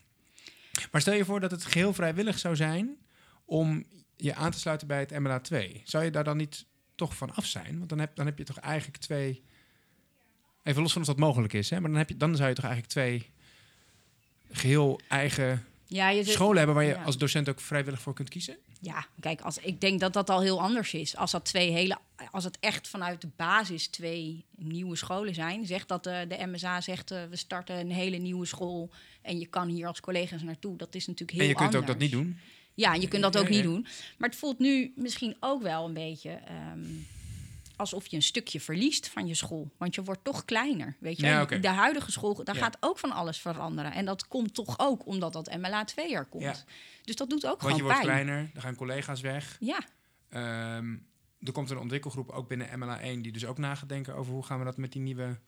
[0.91, 2.97] Maar stel je voor dat het geheel vrijwillig zou zijn
[3.45, 3.85] om
[4.15, 5.81] je aan te sluiten bij het MLA 2.
[5.83, 6.65] Zou je daar dan niet
[6.95, 7.77] toch van af zijn?
[7.77, 9.43] Want dan heb, dan heb je toch eigenlijk twee...
[10.63, 11.79] Even los van of dat mogelijk is, hè?
[11.79, 13.31] maar dan, heb je, dan zou je toch eigenlijk twee
[14.51, 17.03] geheel eigen ja je zit- scholen hebben waar je ja.
[17.03, 18.57] als docent ook vrijwillig voor kunt kiezen?
[18.81, 21.15] Ja, kijk, als, ik denk dat dat al heel anders is.
[21.15, 21.97] Als, dat twee hele,
[22.31, 26.81] als het echt vanuit de basis twee nieuwe scholen zijn, zegt dat de, de MSA
[26.81, 28.89] zegt eh, we starten een hele nieuwe school
[29.21, 30.77] en je kan hier als collega's naartoe.
[30.77, 31.83] Dat is natuurlijk heel en je kunt anders.
[31.83, 32.37] ook dat niet doen.
[32.73, 33.49] Ja, en je kunt dat ook ja.
[33.49, 33.87] niet doen.
[34.17, 36.79] Maar het voelt nu misschien ook wel een beetje ehm,
[37.77, 39.71] alsof je een stukje verliest van je school.
[39.77, 40.95] Want je wordt toch kleiner.
[40.99, 42.61] Weet je, Ja, de huidige school, daar Ja.
[42.61, 43.91] gaat ook van alles veranderen.
[43.93, 46.43] En dat komt toch ook omdat dat MLA 2 er komt.
[46.43, 46.55] Ja.
[47.03, 48.25] Dus dat doet ook Want je gewoon wordt pijn.
[48.25, 49.57] kleiner, dan gaan collega's weg.
[49.59, 49.79] Ja,
[50.29, 50.95] Ehm,
[51.39, 54.33] er komt een ontwikkelgroep ook binnen MLA 1 die dus ook na gaat denken over
[54.33, 55.39] hoe gaan we dat met die nieuwe,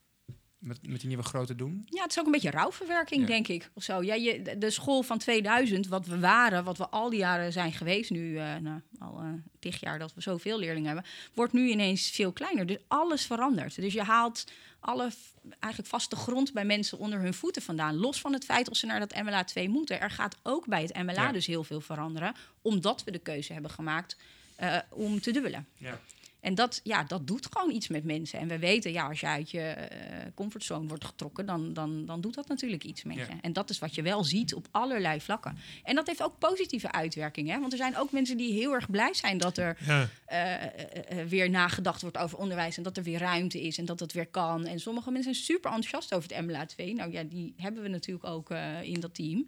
[0.60, 1.86] met, met die nieuwe grote doen.
[1.90, 3.28] Ja, het is ook een beetje rouwverwerking, Ja.
[3.28, 3.70] denk ik.
[3.74, 4.04] Of zo.
[4.04, 7.72] Ja, je, de, school van 2000, wat we waren, wat we al die jaren zijn
[7.72, 9.28] geweest, nu eh, nou, al eh
[9.60, 12.66] tig jaar dat we zoveel leerlingen hebben, wordt nu ineens veel kleiner.
[12.66, 13.76] Dus alles verandert.
[13.76, 14.44] Dus je haalt
[14.80, 15.12] alle
[15.60, 17.96] eigenlijk vaste grond bij mensen onder hun voeten vandaan.
[17.96, 20.00] Los van het feit of ze naar dat MLA 2 moeten.
[20.02, 21.32] Er gaat ook bij het MLA Ja.
[21.32, 24.18] dus heel veel veranderen, omdat we de keuze hebben gemaakt
[24.56, 25.68] eh, om te dubbelen.
[25.78, 26.00] Ja.
[26.40, 28.40] En dat, ja, dat doet gewoon iets met mensen.
[28.40, 32.22] En we weten, ja, als je uit je eh, comfortzone wordt getrokken, dan, dan, dan
[32.22, 33.22] doet dat natuurlijk iets met Ja.
[33.24, 33.34] je.
[33.42, 35.58] En dat is wat je wel ziet op allerlei vlakken.
[35.84, 37.60] En dat heeft ook positieve uitwerkingen.
[37.60, 41.28] Want er zijn ook mensen die heel erg blij zijn dat er Ja, eh, eh,
[41.28, 42.78] weer nagedacht wordt over onderwijs.
[42.78, 44.66] En dat er weer ruimte is en dat het weer kan.
[44.66, 46.94] En sommige mensen zijn super enthousiast over het MLA 2.
[46.94, 48.50] Nou ja, die hebben we natuurlijk ook
[48.82, 49.48] in dat team.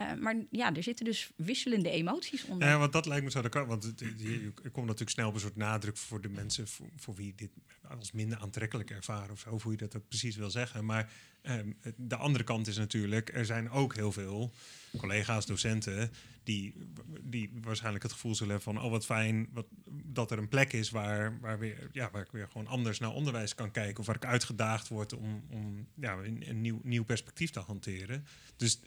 [0.00, 2.68] Eh, maar ja, er zitten dus wisselende emoties onder.
[2.68, 3.66] Ja, want dat lijkt me zo.
[3.66, 7.34] Want je komt natuurlijk snel op een soort nadruk voor de mensen voor, voor wie
[7.36, 7.50] dit
[7.98, 10.84] als minder aantrekkelijk ervaren of zo, of hoe je dat ook precies wil zeggen.
[10.84, 14.52] Maar ehm, de andere kant is natuurlijk, er zijn ook heel veel
[14.96, 16.10] collega's, docenten,
[16.44, 16.74] die,
[17.22, 19.66] die waarschijnlijk het gevoel zullen hebben van, oh wat fijn wat,
[20.04, 23.12] dat er een plek is waar, waar, weer, ja, waar ik weer gewoon anders naar
[23.12, 24.00] onderwijs kan kijken.
[24.00, 28.24] Of waar ik uitgedaagd word om, om ja, een, een nieuw, nieuw perspectief te hanteren.
[28.56, 28.80] Dus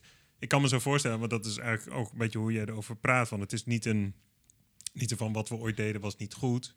[0.43, 2.95] ik kan me zo voorstellen, want dat is eigenlijk ook een beetje hoe je erover
[2.95, 3.27] praat.
[3.27, 4.13] Van het is niet een
[4.93, 6.75] niet van wat we ooit deden was niet goed.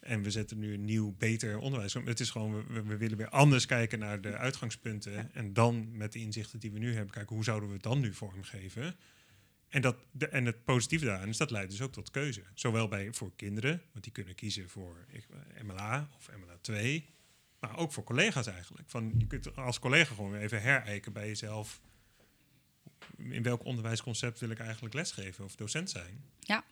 [0.00, 1.94] En we zetten nu een nieuw, beter onderwijs.
[1.94, 5.34] Het is gewoon, we, we willen weer anders kijken naar de uitgangspunten.
[5.34, 8.00] En dan met de inzichten die we nu hebben, kijken hoe zouden we het dan
[8.00, 8.96] nu vormgeven.
[9.68, 12.42] En, dat, de, en het positieve daarin is, dat leidt dus ook tot keuze.
[12.54, 15.26] Zowel bij, voor kinderen, want die kunnen kiezen voor ik,
[15.62, 17.08] MLA of MLA 2.
[17.60, 18.90] Maar ook voor collega's eigenlijk.
[18.90, 21.80] Van, je kunt als collega gewoon weer even herijken bij jezelf.
[23.18, 26.24] In welk onderwijsconcept wil ik eigenlijk lesgeven of docent zijn?
[26.40, 26.64] Ja.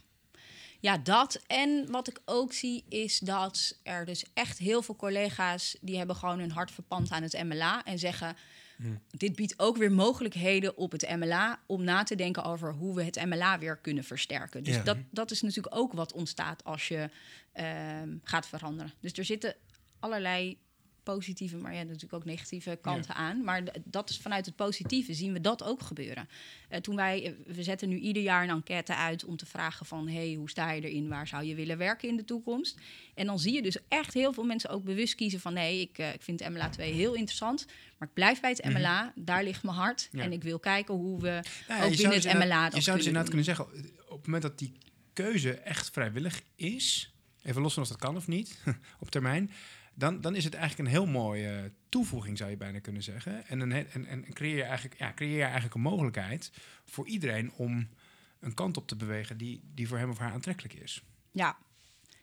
[0.80, 1.43] Ja, dat.
[1.47, 5.76] En wat ik ook zie is dat er dus echt heel veel collega's...
[5.80, 8.37] die hebben gewoon hun hart verpand aan het MLA en zeggen...
[9.11, 13.03] Dit biedt ook weer mogelijkheden op het MLA om na te denken over hoe we
[13.03, 14.64] het MLA weer kunnen versterken.
[14.64, 14.83] Dus Ja.
[14.83, 17.11] dat, dat is natuurlijk ook wat ontstaat als je
[17.53, 18.93] ehm, gaat veranderen.
[19.01, 19.55] Dus er zitten
[20.01, 20.59] allerlei
[21.03, 23.44] positieve, maar ja, natuurlijk ook negatieve kanten aan.
[23.44, 26.28] Maar dat is vanuit het positieve zien we dat ook gebeuren.
[26.68, 29.86] Eh, toen wij, eh, we zetten nu ieder jaar een enquête uit om te vragen
[29.86, 31.09] van, hey, hoe sta je erin?
[31.09, 32.78] Waar zou je willen werken in de toekomst?
[33.14, 35.98] En dan zie je dus echt heel veel mensen ook bewust kiezen van, nee, ik,
[35.98, 37.66] eh, ik vind MLA 2 heel interessant,
[37.98, 39.12] maar ik blijf bij het MLA.
[39.16, 40.22] Daar ligt mijn hart Ja.
[40.22, 41.28] en ik wil kijken hoe we
[41.68, 43.64] ja, ook je binnen dus het inderdaad- MLA Je dat zou dus inderdaad kunnen zeggen,
[44.09, 44.72] op het moment dat die
[45.12, 48.59] keuze echt vrijwillig is, even los van of dat kan of niet,
[49.00, 49.50] op termijn,
[49.95, 53.47] dan, dan is het eigenlijk een heel mooie toevoeging, zou je bijna kunnen zeggen.
[53.47, 56.53] En, een, en, en creëer, je eigenlijk, ja, creëer je eigenlijk een mogelijkheid
[56.84, 57.88] voor iedereen om
[58.40, 61.03] een kant op te bewegen die, die voor hem of haar aantrekkelijk is.
[61.32, 61.57] Ja.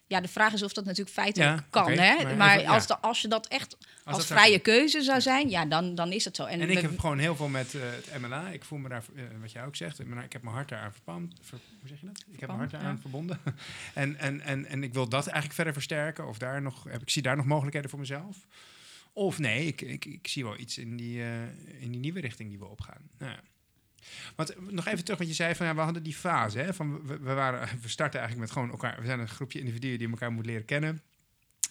[0.09, 1.91] Ja, de vraag is of dat natuurlijk feitelijk Ja, kan.
[1.91, 2.23] hè?
[2.23, 2.73] maar Maar, even- ja.
[2.73, 5.95] als, de, als je dat echt als, dat zou vrije keuze zou zijn, ja, dan,
[5.95, 6.45] dan is het zo.
[6.45, 8.49] En ik heb gewoon heel veel met eh, het MLA.
[8.49, 10.91] Ik voel me daar, eh, wat jij ook zegt, maar ik heb mijn hart daaraan
[10.91, 11.33] verpand.
[11.41, 12.23] Ver- hoe zeg je dat?
[12.31, 13.01] Ik heb mijn hart daaraan ja.
[13.01, 13.39] verbonden.
[13.93, 16.27] en, en, en, en ik wil dat eigenlijk verder versterken.
[16.27, 18.37] Of daar nog, heb, ik zie daar nog mogelijkheden voor mezelf.
[19.13, 21.41] Of nee, ik, ik, ik zie wel iets in die, eh,
[21.79, 23.09] in die nieuwe richting die we opgaan.
[23.17, 23.39] Nou, ja.
[24.35, 26.59] Want eh, nog even terug, want je zei van ja, we hadden die fase.
[26.59, 28.99] Hè, van we, waren, we starten eigenlijk met gewoon elkaar.
[28.99, 31.01] We zijn een groepje individuen die elkaar moet leren kennen.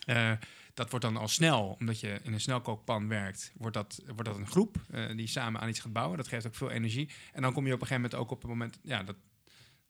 [0.06, 0.32] Eh,
[0.74, 4.36] dat wordt dan al snel, omdat je in een snelkookpan werkt, wordt dat, wordt dat
[4.36, 6.16] een groep eh, die samen aan iets gaat bouwen.
[6.16, 7.10] Dat geeft ook veel energie.
[7.32, 9.16] En dan kom je op een gegeven moment ook op het moment ja, dat,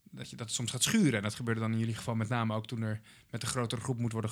[0.02, 1.12] dat je dat soms gaat schuren.
[1.12, 3.80] En dat gebeurde dan in jullie geval met name ook toen er met een grotere
[3.80, 4.30] groep moet worden,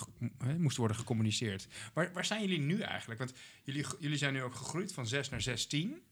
[0.58, 1.66] moest worden gecommuniceerd.
[1.92, 3.18] Waar, waar zijn jullie nu eigenlijk?
[3.18, 3.32] Want
[3.62, 6.02] jullie, jullie zijn nu ook gegroeid van 6 naar 16.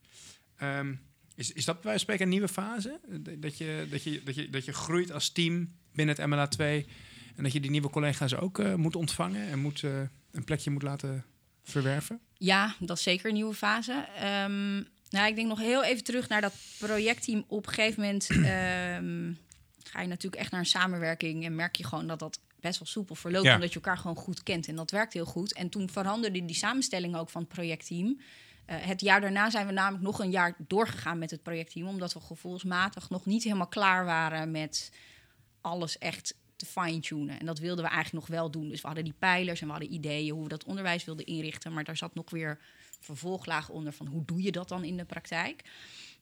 [0.56, 0.94] Ehm,
[1.34, 3.00] is, is dat bij wijze van spreken een nieuwe fase?
[3.38, 6.86] Dat- je, dat, je, dat, je, dat je groeit als team binnen het MLA 2
[7.36, 10.70] en dat je die nieuwe collega's ook eh, moet ontvangen en moet, eh, een plekje
[10.70, 11.24] moet laten
[11.62, 12.20] verwerven?
[12.38, 14.06] Ja, dat is zeker een nieuwe fase.
[14.18, 14.74] Ehm,
[15.10, 17.44] nou, ik denk nog heel even terug naar dat projectteam.
[17.48, 19.32] Op een gegeven moment ehm,
[19.84, 22.88] ga je natuurlijk echt naar een samenwerking en merk je gewoon dat dat best wel
[22.88, 23.54] soepel verloopt, Ja.
[23.54, 24.68] omdat je elkaar gewoon goed kent.
[24.68, 25.52] En dat werkt heel goed.
[25.52, 28.20] En toen veranderde die samenstelling ook van het projectteam.
[28.66, 32.12] Eh, het jaar daarna zijn we namelijk nog een jaar doorgegaan met het projectteam, omdat
[32.12, 34.92] we gevoelsmatig nog niet helemaal klaar waren met
[35.60, 37.40] alles echt te fine-tunen.
[37.40, 38.68] En dat wilden we eigenlijk nog wel doen.
[38.68, 41.72] Dus we hadden die pijlers en we hadden ideeën hoe we dat onderwijs wilden inrichten.
[41.72, 42.58] Maar daar zat nog weer
[43.00, 45.62] vervolglaag onder van hoe doe je dat dan in de praktijk.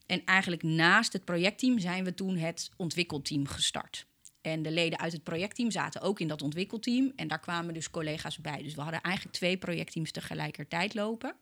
[0.07, 4.07] En eigenlijk naast het projectteam zijn we toen het ontwikkelteam gestart.
[4.40, 7.12] En de leden uit het projectteam zaten ook in dat ontwikkelteam.
[7.16, 8.62] En daar kwamen dus collega's bij.
[8.62, 11.34] Dus we hadden eigenlijk twee projectteams tegelijkertijd lopen.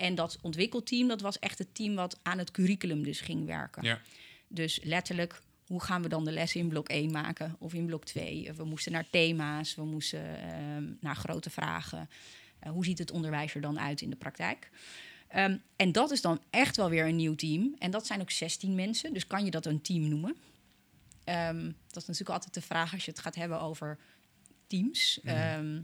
[0.00, 3.82] En dat ontwikkelteam, dat was echt het team wat aan het curriculum dus ging werken.
[3.82, 4.00] Ja.
[4.48, 8.04] Dus letterlijk, hoe gaan we dan de lessen in blok 1 maken of in blok
[8.04, 8.52] 2?
[8.56, 12.08] We moesten naar thema's, we moesten ehm, naar grote vragen.
[12.58, 14.70] Eh, hoe ziet het onderwijs er dan uit in de praktijk?
[15.28, 17.74] Ehm, en dat is dan echt wel weer een nieuw team.
[17.78, 20.36] En dat zijn ook 16 mensen, dus kan je dat een team noemen?
[21.24, 23.98] Ehm, dat is natuurlijk altijd de vraag als je het gaat hebben over
[24.66, 25.20] teams.
[25.24, 25.80] Ehm,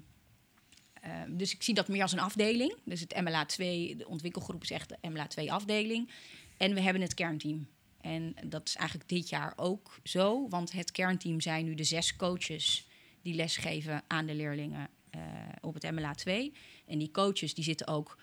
[1.29, 2.75] dus ik zie dat meer als een afdeling.
[2.85, 6.11] Dus het MLA 2, de ontwikkelgroep is echt de MLA 2 afdeling.
[6.57, 7.67] En we hebben het kernteam.
[8.01, 10.49] En dat is eigenlijk dit jaar ook zo.
[10.49, 12.89] Want het kernteam zijn nu de zes coaches
[13.23, 15.21] die lesgeven aan de leerlingen eh,
[15.61, 16.53] op het MLA 2.
[16.87, 18.19] En die coaches die zitten ook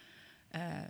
[0.48, 0.82] eh,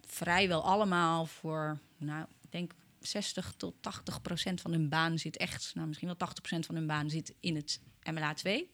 [0.00, 5.72] vrijwel allemaal voor, nou, ik denk 60 tot 80 procent van hun baan zit echt,
[5.74, 7.80] nou misschien wel 80 procent van hun baan zit in het
[8.12, 8.70] MLA 2.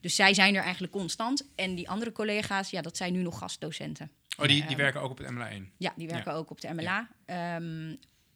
[0.00, 1.48] Dus zij zijn er eigenlijk constant.
[1.54, 4.10] En die andere collega's, ja, dat zijn nu nog gastdocenten.
[4.38, 5.70] Oh, die, die Ehm, werken ook op het MLA 1.
[5.78, 7.08] Ja, die werken ook op de MLA.
[7.26, 7.94] Ehm,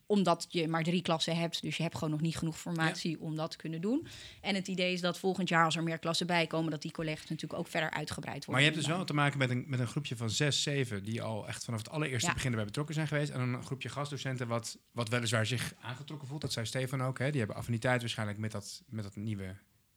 [0.09, 3.37] omdat je maar drie klassen hebt, dus je hebt gewoon nog niet genoeg formatie om
[3.37, 4.07] dat te kunnen doen.
[4.41, 6.91] En het idee is dat volgend jaar, als er meer klassen bij komen, dat die
[6.91, 8.53] collega's natuurlijk ook verder uitgebreid worden.
[8.55, 11.05] Maar je hebt dus wel te maken met een, met een groepje van zes, zeven...
[11.05, 12.35] die al echt vanaf het allereerste Ja.
[12.35, 13.31] begin erbij betrokken zijn geweest.
[13.31, 16.41] En een groepje gastdocenten wat, wat weliswaar zich aangetrokken voelt.
[16.41, 17.19] Dat zei Stefan ook.
[17.19, 17.31] Hè?
[17.31, 19.57] Die hebben affiniteit waarschijnlijk met dat, met dat nieuwe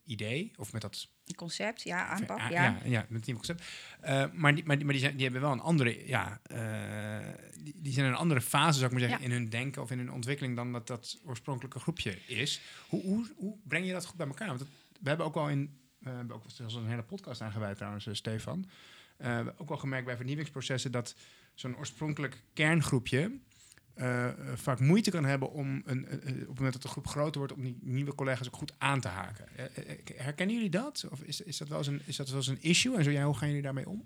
[0.09, 0.51] idee.
[0.57, 2.79] Of met dat concept, ja, aanpak, Ja, ja.
[2.85, 3.63] ja, met het nieuwe concept.
[4.01, 7.27] Eh, maar die, maar, die, maar die, zijn, die hebben wel een andere, ja, eh,
[7.63, 9.25] die, die zijn in een andere fase, zou ik maar zeggen, Ja.
[9.25, 12.61] in hun denken of in hun ontwikkeling dan dat dat oorspronkelijke groepje is.
[12.87, 14.47] Hoe, hoe, hoe breng je dat goed bij elkaar?
[14.47, 14.59] Want
[14.99, 18.13] we hebben ook wel in, we hebben ook zelfs een hele podcast aangeweid trouwens, eh,
[18.13, 18.69] Stefan.
[19.17, 21.15] We hebben ook wel gemerkt bij vernieuwingsprocessen dat
[21.53, 23.39] zo'n oorspronkelijk kerngroepje
[23.99, 27.07] eh, eh, vaak moeite kan hebben om een, eh, op het moment dat de groep
[27.07, 29.45] groter wordt, om die nieuwe collega's ook goed aan te haken.
[30.15, 31.05] Herkennen jullie dat?
[31.11, 32.97] Of is, is, dat wel eens een, is dat wel eens een issue?
[32.97, 34.03] En zo ja, hoe gaan jullie daarmee om?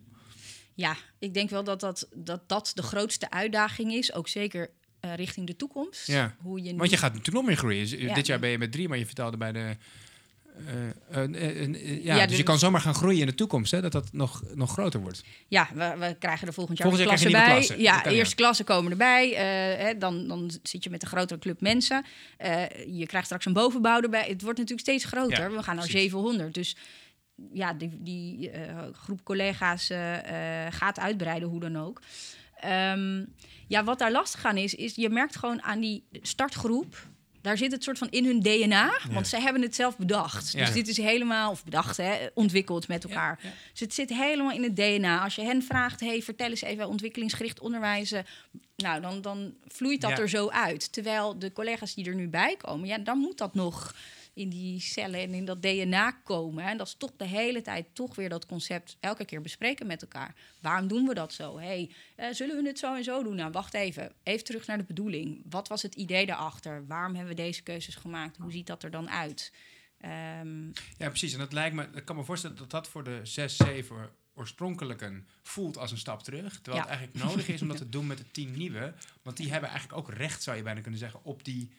[0.73, 4.69] Ja, ik denk wel dat dat, dat dat de grootste uitdaging is, ook zeker
[4.99, 6.07] richting de toekomst.
[6.07, 6.35] Ja.
[6.39, 7.89] Hoe je Want je gaat natuurlijk nog meer groeien.
[7.89, 8.13] Dus, Ja.
[8.13, 9.77] Dit jaar ben je met drie, maar je vertelde bij de
[10.57, 13.71] eh, eh, eh, ja, Ja, dus dus- je kan zomaar gaan groeien in de toekomst,
[13.71, 15.23] hè, dat dat nog, nog groter wordt.
[15.47, 17.45] Ja, we, we krijgen er volgend jaar Volgend klassen bij.
[17.45, 17.81] klassen.
[17.81, 19.29] Ja, eerste klassen komen erbij.
[19.77, 22.05] hè, dan, dan zit je met een grotere club mensen.
[22.87, 24.25] Je krijgt straks een bovenbouw erbij.
[24.27, 25.39] Het wordt natuurlijk steeds groter.
[25.49, 26.01] Ja, we gaan naar precies.
[26.01, 26.53] 700.
[26.53, 26.75] Dus
[27.53, 28.51] ja, die, die
[28.91, 29.91] groep collega's
[30.69, 32.01] gaat uitbreiden, hoe dan ook.
[32.59, 33.25] Ehm,
[33.67, 37.11] ja, wat daar lastig aan is, is je merkt gewoon aan die startgroep.
[37.43, 40.51] Daar zit het soort van in hun DNA, want zij hebben het zelf bedacht.
[40.51, 40.65] Ja.
[40.65, 43.39] Dus dit is helemaal, of bedacht, hè, ontwikkeld met elkaar.
[43.41, 43.49] Ja.
[43.71, 45.23] Dus het zit helemaal in het DNA.
[45.23, 48.25] Als je hen vraagt, hey, vertel eens even ontwikkelingsgericht onderwijzen.
[48.75, 50.91] Nou, dan, dan vloeit dat er zo uit.
[50.91, 53.93] Terwijl de collega's die er nu bij komen, ja, dan moet dat nog
[54.33, 56.63] in die cellen en in dat DNA komen.
[56.65, 60.01] En dat is toch de hele tijd toch weer dat concept elke keer bespreken met
[60.01, 60.35] elkaar.
[60.61, 61.57] Waarom doen we dat zo?
[61.57, 63.35] hey, eh, zullen we het zo en zo doen?
[63.35, 64.11] Nou, wacht even.
[64.23, 65.41] Even terug naar de bedoeling.
[65.49, 66.87] Wat was het idee daarachter?
[66.87, 68.37] Waarom hebben we deze keuzes gemaakt?
[68.37, 69.53] Hoe ziet dat er dan uit?
[69.99, 70.65] Ehm,
[70.97, 71.33] Ja, precies.
[71.33, 75.27] En dat lijkt me, ik kan me voorstellen dat dat voor de 6, 7 oorspronkelijken
[75.43, 76.53] voelt als een stap terug.
[76.61, 76.89] Terwijl Ja.
[76.89, 78.93] het eigenlijk nodig is om dat te doen met de 10 nieuwe.
[79.21, 81.69] Want die hebben eigenlijk ook recht, zou je bijna kunnen zeggen, op die,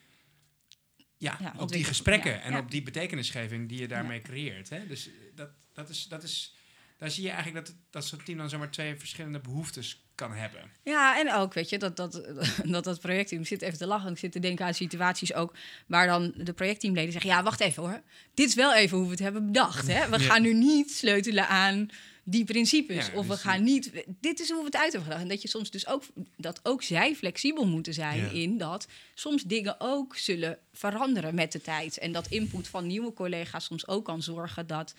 [1.24, 2.58] ja, Ja, op die gesprekken ja, en ja.
[2.58, 4.68] op die betekenisgeving die je daarmee creëert.
[4.68, 4.86] Hè?
[4.86, 6.54] Dus dat, dat, is, dat is,
[6.98, 10.70] daar zie je eigenlijk dat, dat zo'n team dan zomaar twee verschillende behoeftes kan hebben.
[10.82, 12.12] Ja, en ook, weet je, dat dat,
[12.64, 14.10] dat, dat projectteam ik zit even te lachen.
[14.10, 15.56] Ik zit te denken aan situaties ook
[15.86, 18.02] waar dan de projectteamleden zeggen: Ja, wacht even hoor.
[18.34, 19.86] Dit is wel even hoe we het hebben bedacht.
[19.86, 20.08] Hè?
[20.08, 21.88] We gaan nu niet sleutelen aan
[22.24, 23.06] die principes.
[23.06, 24.04] Ja, of we dus- gaan niet.
[24.20, 25.22] Dit is hoe we het uit hebben gedacht.
[25.22, 26.02] En dat je soms dus ook
[26.36, 28.28] dat ook zij flexibel moeten zijn Ja.
[28.30, 31.98] in dat soms dingen ook zullen veranderen met de tijd.
[31.98, 34.94] En dat input van nieuwe collega's soms ook kan zorgen dat.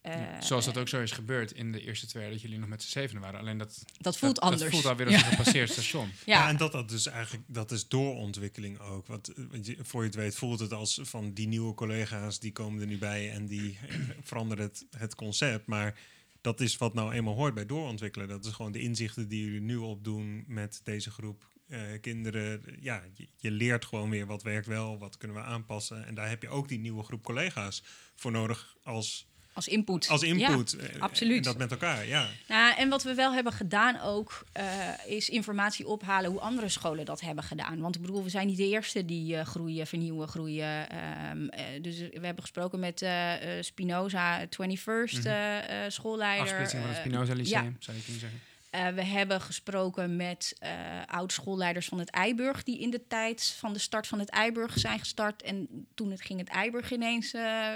[0.00, 2.68] eh, Zoals dat ook zo is gebeurd in de eerste twee jaar dat jullie nog
[2.68, 3.40] met z'n zevenen waren.
[3.40, 4.62] Alleen dat, dat voelt dat, anders.
[4.62, 6.10] Dat voelt alweer als een gepasseerd station.
[6.26, 6.38] Ja.
[6.38, 9.06] ja, en dat, dat dus eigenlijk dat is doorontwikkeling ook.
[9.06, 12.38] Want, eh, want je, voor je het weet voelt het als van die nieuwe collega's
[12.38, 15.66] die komen er nu bij en die eh, veranderen het, het concept.
[15.66, 15.98] Maar
[16.40, 18.28] dat is wat nou eenmaal hoort bij doorontwikkelen.
[18.28, 22.76] Dat is gewoon de inzichten die jullie nu opdoen met deze groep eh, kinderen.
[22.80, 26.06] Ja, je, je leert gewoon weer wat werkt wel, wat kunnen we aanpassen.
[26.06, 27.82] En daar heb je ook die nieuwe groep collega's
[28.14, 29.27] voor nodig als,
[29.58, 30.08] als input.
[30.08, 30.28] als Ja.
[30.28, 30.76] input.
[30.76, 31.36] Eh, absoluut.
[31.36, 32.28] En dat met elkaar, ja.
[32.48, 34.66] Nou, en wat we wel hebben gedaan ook, eh,
[35.06, 37.80] is informatie ophalen hoe andere scholen dat hebben gedaan.
[37.80, 40.88] Want ik bedoel, we zijn niet de eerste die eh, groeien, vernieuwen, groeien.
[40.90, 46.42] Ehm, eh, dus we hebben gesproken met eh, eh, Spinoza, 21st eh, eh, schoolleider.
[46.46, 47.72] Afsplitsing van het eh, Spinoza Lyceum, ja.
[47.78, 48.40] zou je kunnen zeggen.
[48.70, 50.70] Eh, we hebben gesproken met eh
[51.06, 52.62] oud-schoolleiders van het Eiburg...
[52.62, 55.42] die in de tijd van de start van het Eiburg zijn gestart.
[55.42, 57.32] En toen het ging het Eiburg ineens...
[57.34, 57.68] eh,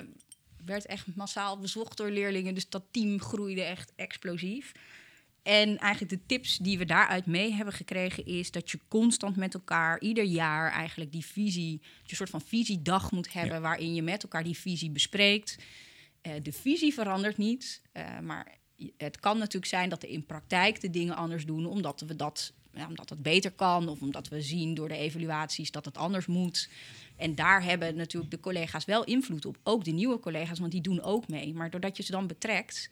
[0.65, 2.55] werd echt massaal bezocht door leerlingen.
[2.55, 4.73] Dus dat team groeide echt explosief.
[5.43, 8.27] En eigenlijk de tips die we daaruit mee hebben gekregen...
[8.27, 11.79] is dat je constant met elkaar, ieder jaar eigenlijk die visie...
[11.79, 13.57] dat je een soort van visiedag moet hebben...
[13.57, 13.61] Ja.
[13.61, 15.57] waarin je met elkaar die visie bespreekt...
[16.23, 18.59] Eh, de visie verandert niet, eh, maar
[18.97, 22.53] het kan natuurlijk zijn dat we in praktijk de dingen anders doen, omdat we dat,
[22.89, 26.69] omdat het beter kan, of omdat we zien door de evaluaties dat het anders moet.
[27.17, 30.81] En daar hebben natuurlijk de collega's wel invloed op, ook de nieuwe collega's, want die
[30.81, 31.55] doen ook mee.
[31.55, 32.91] Maar doordat je ze dan betrekt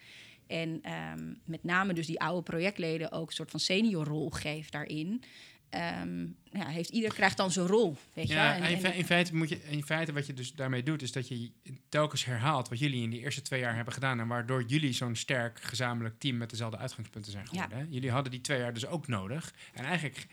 [0.51, 5.23] en ehm, met name dus die oude projectleden ook een soort van seniorrol geeft daarin,
[5.71, 6.21] ehm,
[6.53, 8.35] ja, heeft ieder krijgt dan zijn rol, weet je.
[8.35, 10.83] Ja, En- en in, en- in, feite moet je, in feite wat je dus daarmee
[10.83, 11.51] doet, is dat je
[11.89, 14.21] telkens herhaalt wat jullie in die eerste twee jaar hebben gedaan.
[14.21, 17.87] En waardoor jullie zo'n sterk gezamenlijk team met dezelfde uitgangspunten zijn geworden.
[17.91, 19.55] Jullie hadden die twee jaar dus ook nodig.
[19.75, 20.27] En eigenlijk,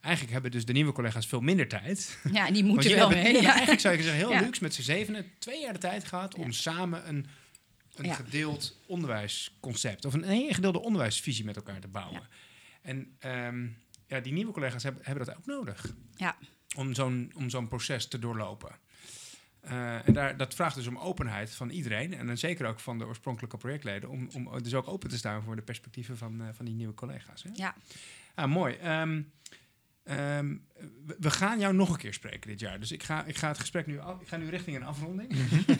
[0.00, 2.18] eigenlijk hebben dus de nieuwe collega's veel minder tijd.
[2.32, 3.42] ja, en die moeten wel hebben- mee.
[3.42, 3.50] ja.
[3.50, 4.40] Eigenlijk zou je zeggen, heel Ja.
[4.40, 6.52] luxe met z'n zevenen, twee jaar de tijd gehad om Ja.
[6.52, 7.26] samen een,
[7.96, 12.22] een gedeeld onderwijsconcept, of een, een gedeelde onderwijsvisie met elkaar te bouwen.
[12.82, 13.66] En ehm,
[14.10, 16.36] ja, die nieuwe collega's hebben, hebben dat ook nodig Ja.
[16.76, 18.70] om zo'n om zo'n proces te doorlopen.
[19.60, 22.14] Eh, en daar, dat vraagt dus om openheid van iedereen.
[22.14, 24.08] En dan zeker ook van de oorspronkelijke projectleden.
[24.08, 26.94] Om, om dus ook open te staan voor de perspectieven van, eh, van die nieuwe
[26.94, 27.42] collega's.
[27.42, 27.50] Hè?
[27.52, 27.74] Ja.
[28.34, 28.74] Ah, mooi.
[28.74, 29.22] Ehm,
[30.02, 30.56] ehm,
[31.18, 32.80] we, gaan jou nog een keer spreken dit jaar.
[32.80, 35.32] Dus ik ga, ik ga het gesprek nu, af, ik ga nu richting een afronding.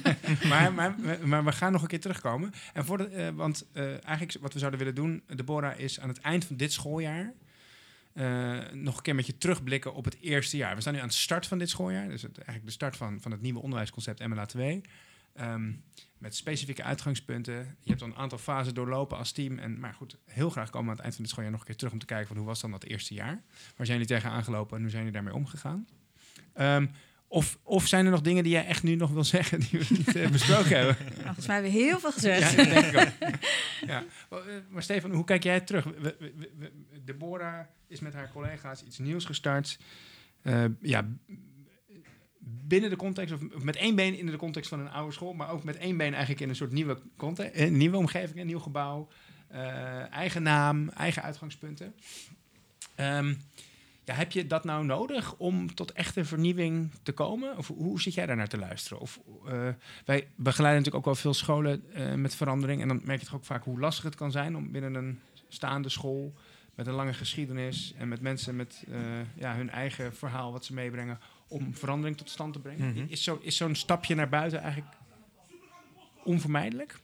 [0.51, 2.53] maar, maar, maar we gaan nog een keer terugkomen.
[2.73, 6.21] En voor de, eh, want eigenlijk wat we zouden willen doen, Deborah, is aan het
[6.21, 7.35] eind van dit schooljaar
[8.21, 10.75] eh, nog een keer met je terugblikken op het eerste jaar.
[10.75, 12.09] We staan nu aan de start van dit schooljaar.
[12.09, 14.81] Dus het, eigenlijk de start van, van het nieuwe onderwijsconcept MLA 2.
[15.35, 15.73] Ehm,
[16.19, 17.55] met specifieke uitgangspunten.
[17.55, 19.59] Je hebt al een aantal fasen doorlopen als team.
[19.59, 21.67] En, maar goed, heel graag komen we aan het eind van dit schooljaar nog een
[21.67, 23.43] keer terug om te kijken van hoe was dan dat eerste jaar.
[23.77, 25.87] Waar zijn jullie tegen aangelopen en hoe zijn jullie daarmee omgegaan?
[26.53, 26.87] Ehm,
[27.33, 29.87] of, of zijn er nog dingen die jij echt nu nog wil zeggen die we
[29.89, 30.97] niet eh, besproken hebben?
[31.05, 32.51] Nou, Volgens mij hebben we heel veel gezegd.
[32.53, 33.35] Ja, denk ik ook.
[33.91, 34.05] ja.
[34.31, 35.85] Maar, eh, Maar Stefan, hoe kijk jij terug?
[35.85, 36.73] We, we, we- we-
[37.05, 39.79] Deborah is met haar collega's iets nieuws gestart.
[40.43, 41.07] Eh, ja,
[42.39, 45.51] binnen de context, of met één been in de context van een oude school, maar
[45.51, 48.59] ook met één been eigenlijk in een soort nieuwe context, een nieuwe omgeving, een nieuw
[48.59, 49.09] gebouw,
[50.11, 51.95] eigen naam, eigen uitgangspunten.
[52.95, 53.35] Ehm,
[54.05, 57.57] ja, heb je dat nou nodig om tot echte vernieuwing te komen?
[57.59, 59.01] Of hoe zit jij daar naar te luisteren?
[59.01, 59.69] Of, eh,
[60.05, 62.83] wij begeleiden natuurlijk ook wel veel scholen eh, met verandering.
[62.83, 65.21] En dan merk je toch ook vaak hoe lastig het kan zijn om binnen een
[65.49, 66.33] staande school
[66.75, 68.85] met een lange geschiedenis en met mensen met
[69.35, 72.93] ja, hun eigen verhaal wat ze meebrengen, om verandering tot stand te brengen.
[72.93, 73.05] Mhm.
[73.09, 74.95] Is zo'n is zo'n stapje naar buiten eigenlijk
[76.25, 76.99] onvermijdelijk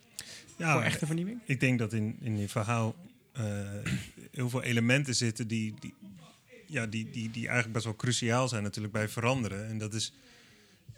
[0.57, 1.41] Ja, voor echte vernieuwing?
[1.45, 2.95] ik denk dat in, in je verhaal
[3.33, 3.45] eh,
[4.33, 5.95] heel veel elementen zitten die, die,
[6.67, 9.67] ja, die, die, die eigenlijk best wel cruciaal zijn natuurlijk bij veranderen.
[9.67, 10.13] En dat is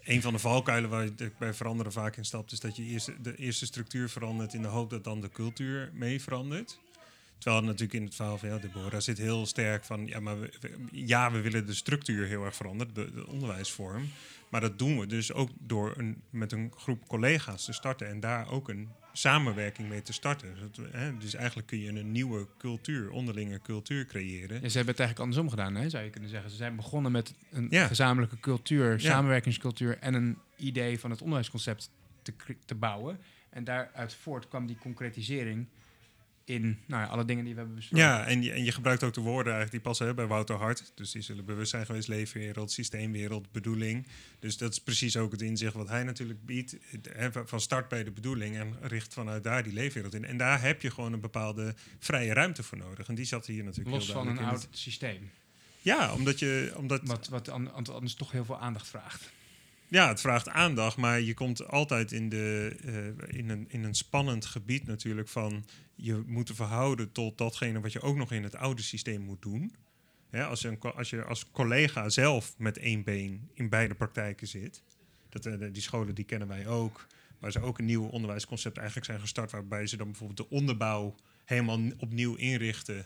[0.03, 3.11] een van de valkuilen waar je bij veranderen vaak in stapt, is dat je eerst
[3.23, 6.79] de eerste structuur verandert in de hoop dat dan de cultuur mee verandert.
[7.37, 10.51] Terwijl natuurlijk in het verhaal van ja, Deborah zit heel sterk van ja, maar we,
[10.91, 14.09] ja, we willen de structuur heel erg veranderen, de, de onderwijsvorm.
[14.49, 18.19] Maar dat doen we dus ook door een, met een groep collega's te starten en
[18.19, 20.55] daar ook een samenwerking mee te starten.
[20.91, 24.61] Hè, dus eigenlijk kun je een nieuwe cultuur, onderlinge cultuur creëren.
[24.61, 26.49] Ja, ze hebben het eigenlijk andersom gedaan, hè, zou je kunnen zeggen.
[26.49, 27.87] Ze zijn begonnen met een Ja.
[27.87, 31.89] gezamenlijke cultuur, samenwerkingscultuur en een idee van het onderwijsconcept
[32.21, 32.33] te,
[32.65, 33.19] te bouwen.
[33.49, 35.67] En daaruit voort kwam die concretisering
[36.49, 38.07] in nou ja, alle dingen die we hebben besproken.
[38.07, 40.55] Ja, en je, en je gebruikt ook de woorden eigenlijk die passen hè, bij Wouter
[40.55, 40.91] Hart.
[40.95, 44.07] Dus die zullen bewustzijn geweest, leefwereld, systeemwereld, bedoeling.
[44.39, 46.75] Dus dat is precies ook het inzicht wat hij natuurlijk biedt.
[47.09, 50.25] Hè, van- start bij de bedoeling en richt vanuit daar die leefwereld in.
[50.25, 53.07] En daar heb je gewoon een bepaalde vrije ruimte voor nodig.
[53.07, 55.29] En die zat hier natuurlijk Los heel van een oud systeem.
[55.81, 56.73] Ja, omdat je...
[56.75, 59.31] Omdat, Wat, wat an- an- anders toch heel veel aandacht vraagt.
[59.89, 63.95] Ja, het vraagt aandacht, maar je komt altijd in, de, eh, in, een, in een
[63.95, 65.65] spannend gebied natuurlijk van
[65.95, 69.75] je moet verhouden tot datgene wat je ook nog in het oude systeem moet doen.
[70.31, 74.83] Als, je een, als je als collega zelf met één been in beide praktijken zit,
[75.29, 77.07] dat, eh, die scholen die kennen wij ook,
[77.39, 81.15] waar ze ook een nieuw onderwijsconcept eigenlijk zijn gestart, waarbij ze dan bijvoorbeeld de onderbouw
[81.45, 83.05] helemaal opnieuw inrichten.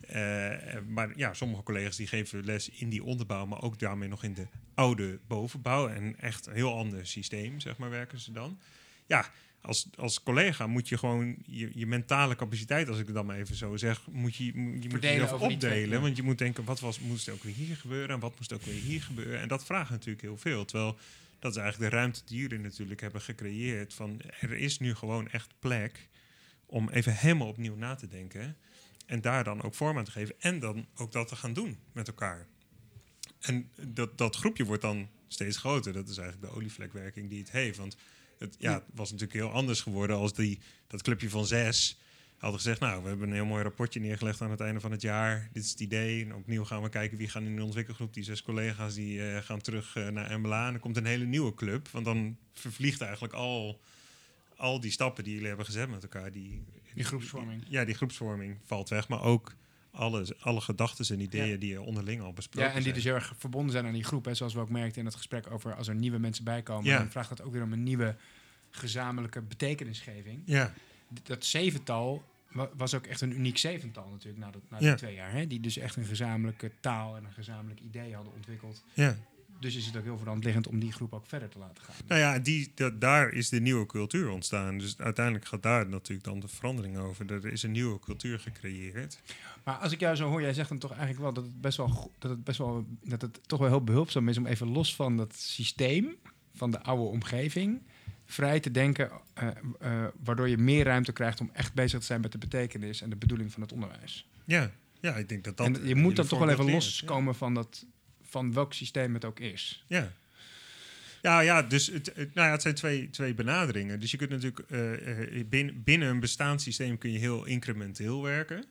[0.00, 4.08] Eh, eh, maar ja, sommige collega's die geven les in die onderbouw, maar ook daarmee
[4.08, 5.88] nog in de oude bovenbouw.
[5.88, 8.58] En echt een heel ander systeem, zeg maar, werken ze dan.
[9.06, 9.30] Ja,
[9.60, 13.36] als, als collega moet je gewoon je, je mentale capaciteit, als ik het dan maar
[13.36, 16.00] even zo zeg, moet je, je moet jezelf opdelen.
[16.00, 18.52] Want je moet denken, wat was, moest er ook weer hier gebeuren en wat moest
[18.52, 19.40] ook weer hier gebeuren.
[19.40, 20.64] En dat vraagt natuurlijk heel veel.
[20.64, 20.98] Terwijl
[21.38, 23.94] dat is eigenlijk de ruimte die jullie natuurlijk hebben gecreëerd.
[23.94, 26.08] Van er is nu gewoon echt plek
[26.66, 28.56] om even helemaal opnieuw na te denken.
[29.08, 30.34] En daar dan ook vorm aan te geven.
[30.38, 32.46] En dan ook dat te gaan doen met elkaar.
[33.40, 35.92] En dat, dat groepje wordt dan steeds groter.
[35.92, 37.78] Dat is eigenlijk de olievlekwerking die het heeft.
[37.78, 37.96] Want
[38.38, 41.98] het, ja, het was natuurlijk heel anders geworden als die, dat clubje van zes
[42.36, 42.80] hadden gezegd...
[42.80, 45.48] nou, we hebben een heel mooi rapportje neergelegd aan het einde van het jaar.
[45.52, 46.24] Dit is het idee.
[46.24, 48.14] En opnieuw gaan we kijken wie gaan in de ontwikkelgroep.
[48.14, 50.68] Die zes collega's die eh, gaan terug eh, naar MBLA.
[50.68, 51.88] En er komt een hele nieuwe club.
[51.88, 53.80] Want dan vervliegt eigenlijk al,
[54.56, 56.32] al die stappen die jullie hebben gezet met elkaar.
[56.32, 56.64] Die,
[56.94, 57.62] Die groepsvorming.
[57.68, 59.08] ja, die groepsvorming valt weg.
[59.08, 59.52] Maar ook
[59.90, 61.56] alle, alle gedachten en ideeën Ja.
[61.56, 62.94] die je onderling al besproken Ja, en die zijn.
[62.94, 64.24] dus heel erg verbonden zijn aan die groep.
[64.24, 66.84] Hè, zoals we ook merkten in het gesprek over als er nieuwe mensen bijkomen.
[66.84, 66.98] Ja.
[66.98, 68.16] Dan vraagt dat ook weer om een nieuwe
[68.70, 70.42] gezamenlijke betekenisgeving.
[70.44, 70.74] Ja,
[71.22, 74.86] Dat zevental wa- was ook echt een uniek zevental natuurlijk na, dat, na Ja.
[74.88, 75.32] die twee jaar.
[75.32, 75.46] Hè?
[75.46, 78.84] Die dus echt een gezamenlijke taal en een gezamenlijk idee hadden ontwikkeld.
[78.94, 79.16] ja.
[79.60, 81.94] Dus is het ook heel voor liggend om die groep ook verder te laten gaan.
[82.06, 84.78] Nou ja, die, dat, daar is de nieuwe cultuur ontstaan.
[84.78, 87.32] Dus uiteindelijk gaat daar natuurlijk dan de verandering over.
[87.32, 89.20] Er is een nieuwe cultuur gecreëerd.
[89.64, 91.76] Maar als ik jou zo hoor, jij zegt dan toch eigenlijk wel dat het best
[91.76, 94.94] wel, dat het best wel, dat het toch wel heel behulpzaam is om even los
[94.94, 96.16] van dat systeem,
[96.54, 97.82] van de oude omgeving,
[98.24, 99.48] vrij te denken, eh,
[99.80, 103.10] eh, waardoor je meer ruimte krijgt om echt bezig te zijn met de betekenis en
[103.10, 104.28] de bedoeling van het onderwijs.
[104.44, 105.66] Ja, ja ik denk dat dat...
[105.66, 107.86] en je moet dan toch wel even loskomen van, dat,
[108.28, 109.84] van welk systeem het ook is.
[109.86, 110.12] Ja.
[111.22, 114.00] Ja, ja, dus het, nou ja, het zijn twee, twee benaderingen.
[114.00, 118.22] Dus je kunt natuurlijk eh, eh, binnen, binnen een bestaand systeem kun je heel incrementeel
[118.22, 118.64] werken.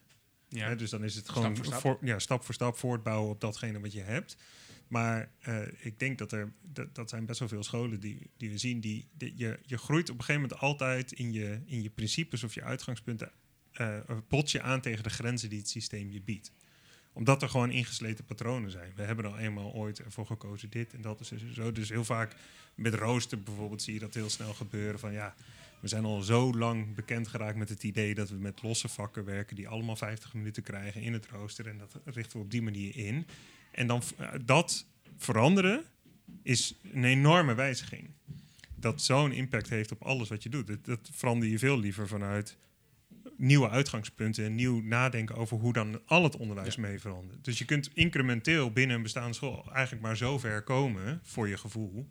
[0.50, 0.68] Ja.
[0.68, 1.80] Hè, dus dan is het gewoon voor stap.
[1.80, 4.38] voor- ja, stap voor stap voortbouwen op datgene wat je hebt.
[4.88, 8.50] Maar eh, ik denk dat er, dat, dat zijn best wel veel scholen die, die
[8.50, 11.82] we zien, die, die- je, je groeit op een gegeven moment altijd in je, in
[11.84, 13.32] je principes of je uitgangspunten,
[13.74, 13.98] eh
[14.28, 16.52] pot je aan tegen de grenzen die het systeem je biedt
[17.18, 18.92] omdat er gewoon ingesleten patronen zijn.
[18.96, 21.72] We hebben al eenmaal ooit ervoor gekozen dit en dat is dus zo.
[21.72, 22.36] Dus heel vaak
[22.76, 25.00] met rooster bijvoorbeeld zie je dat heel snel gebeuren.
[25.00, 25.36] Van ja,
[25.80, 29.26] we zijn al zo lang bekend geraakt met het idee dat we met losse vakken
[29.26, 31.68] werken die allemaal 50 minuten krijgen in het rooster.
[31.68, 33.28] En dat richten we op die manier in.
[33.72, 34.86] En dan eh, dat
[35.18, 35.84] veranderen
[36.44, 38.10] is een enorme wijziging.
[38.76, 40.68] Dat zo'n impact heeft op alles wat je doet.
[40.68, 42.58] Dat, dat verander je veel liever vanuit
[43.38, 47.46] nieuwe uitgangspunten en nieuw nadenken over hoe dan al het onderwijs mee verandert.
[47.46, 51.58] Dus je kunt incrementeel binnen een bestaande school eigenlijk maar zo ver komen, voor je
[51.58, 52.08] gevoel,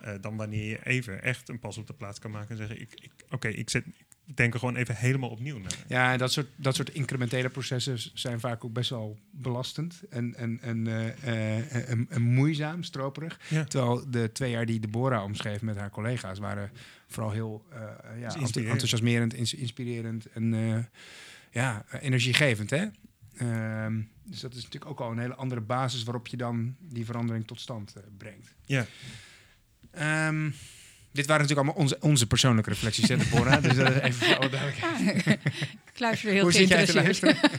[0.00, 2.80] eh, dan wanneer je even echt een pas op de plaats kan maken en zeggen:
[2.80, 3.86] ik, ik, Oké, ik zet.
[3.86, 5.76] Ik denk er gewoon even helemaal opnieuw naar.
[5.86, 10.34] Ja, en dat soort, dat soort incrementele processen zijn vaak ook best wel belastend en,
[10.34, 13.40] en, en, eh, eh, en, en moeizaam, stroperig.
[13.48, 13.64] Ja.
[13.64, 16.70] Terwijl de twee jaar die Deborah omschreef met haar collega's waren
[17.06, 17.78] vooral heel eh,
[18.20, 18.72] ja, inspirerend.
[18.72, 20.88] enthousiasmerend, ins- inspirerend en
[21.50, 22.70] ja, energiegevend.
[22.70, 22.86] Hè?
[23.36, 27.04] Ehm, dus dat is natuurlijk ook al een hele andere basis waarop je dan die
[27.04, 28.54] verandering tot stand brengt.
[28.66, 28.86] Ja.
[29.90, 30.50] Ehm,
[31.12, 33.62] dit waren natuurlijk allemaal onze, onze persoonlijke reflecties, hè, Deborah?
[33.62, 35.40] dus dat is even voor alle duidelijkheid.
[35.92, 37.40] Ik luister heel Hoe zit jij te geïnteresseerd.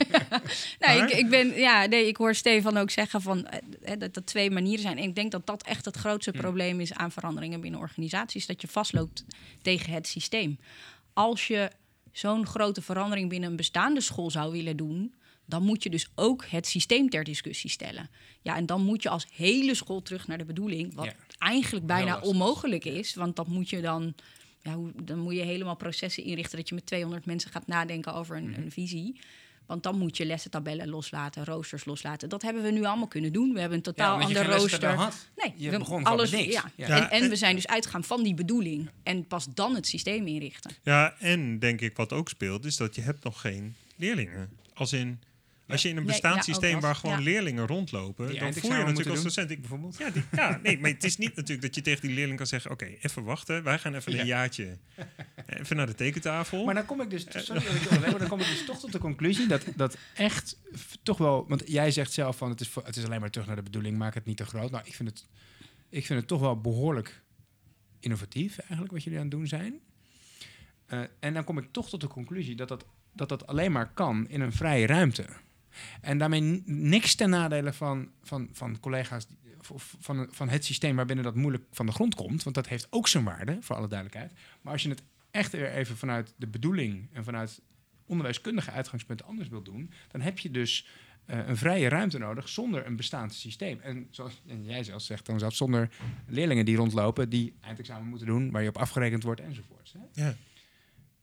[0.80, 1.12] nee, Maar?
[1.12, 4.26] ik, ik ben, ja, nee, ik hoor Stefan ook zeggen van, eh, eh, dat er
[4.26, 4.98] twee manieren zijn.
[4.98, 6.38] En ik denk dat dat echt het grootste Hm.
[6.38, 8.46] probleem is aan veranderingen binnen organisaties.
[8.46, 9.26] Dat je vastloopt
[9.62, 10.58] tegen het systeem.
[11.14, 11.70] Als je
[12.12, 15.14] zo'n grote verandering binnen een bestaande school zou willen doen...
[15.54, 18.10] dan moet je dus ook het systeem ter discussie stellen.
[18.42, 20.94] Ja, en dan moet je als hele school terug naar de bedoeling...
[20.94, 21.14] wat Ja.
[21.38, 23.16] eigenlijk bijna onmogelijk is.
[23.16, 24.14] Want dat moet je dan...
[24.62, 26.58] Ja, hoe, dan moet je helemaal processen inrichten...
[26.58, 28.54] dat je met 200 mensen gaat nadenken over Mhm.
[28.54, 29.20] een, een visie...
[29.66, 32.30] Want dan moet je lessentabellen loslaten, roosters loslaten.
[32.30, 33.54] Dat hebben we nu allemaal kunnen doen.
[33.54, 34.90] We hebben een totaal je ander rooster.
[34.94, 35.28] had.
[35.36, 36.32] Nee, Je we, begon alles.
[36.32, 36.54] niks.
[36.54, 36.72] Ja.
[36.76, 36.88] Ja.
[36.88, 38.90] Ja, En, en we zijn dus uitgegaan van die bedoeling.
[39.04, 40.72] En pas dan het systeem inrichten.
[40.84, 44.50] Ja, en denk ik wat ook speelt, is dat je hebt nog geen leerlingen.
[44.74, 45.20] Als in,
[45.68, 47.24] als je in een Nee, bestaand ja, systeem waar gewoon ja.
[47.24, 49.52] leerlingen rondlopen, Die dan voel je natuurlijk als docent.
[49.52, 49.98] Ik, bijvoorbeeld.
[49.98, 52.48] ja, die, ja, nee, maar het is niet natuurlijk dat je tegen die leerling kan
[52.48, 54.20] zeggen: Oké, even wachten, wij gaan even Ja.
[54.20, 54.78] een jaartje
[55.48, 56.66] even naar de tekentafel.
[56.66, 58.66] Maar dan kom ik dus, sorry dat ik je onderbreek, maar dan kom ik dus
[58.66, 60.60] toch tot de conclusie dat, dat echt
[61.04, 63.56] toch wel, want jij zegt zelf van het is, het is alleen maar terug naar
[63.56, 64.72] de bedoeling, maak het niet te groot.
[64.72, 65.28] Nou, ik vind het,
[65.90, 67.22] ik vind het toch wel behoorlijk
[68.00, 69.80] innovatief eigenlijk wat jullie aan het doen zijn.
[70.86, 73.92] Eh, en dan kom ik toch tot de conclusie dat dat, dat dat alleen maar
[73.94, 75.26] kan in een vrije ruimte.
[76.02, 79.28] En daarmee niks ten nadele van, van, van collega's,
[80.00, 82.44] van, van het systeem waarbinnen dat moeilijk van de grond komt.
[82.44, 84.32] Want dat heeft ook zijn waarde, voor alle duidelijkheid.
[84.62, 87.62] Maar als je het echt weer even vanuit de bedoeling en vanuit
[88.06, 90.88] onderwijskundige uitgangspunten anders wil doen, dan heb je dus
[91.26, 93.80] eh, een vrije ruimte nodig zonder een bestaand systeem.
[93.80, 95.90] En zoals en jij zelf zegt, dan zelfs zonder
[96.28, 99.94] leerlingen die rondlopen, die eindexamen moeten doen, waar je op afgerekend wordt enzovoorts.
[99.94, 100.24] Hè?
[100.24, 100.36] Ja.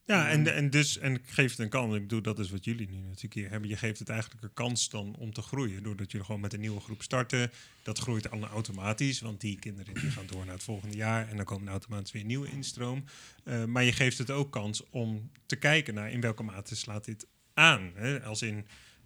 [0.05, 1.95] Ja, en, en dus, en ik geef het een kans.
[1.95, 3.69] Ik bedoel, dat is wat jullie nu natuurlijk hier hebben.
[3.69, 5.83] Je geeft het eigenlijk een kans dan om te groeien.
[5.83, 7.51] Doordat jullie gewoon met een nieuwe groep starten.
[7.83, 11.29] Dat groeit dan automatisch, want die kinderen die gaan door naar het volgende jaar.
[11.29, 13.05] En dan komen er automatisch weer een nieuwe instroom.
[13.45, 17.05] Eh, maar je geeft het ook kans om te kijken naar in welke mate slaat
[17.05, 17.91] dit aan.
[17.95, 18.23] Hè?
[18.23, 18.63] Als in, eh,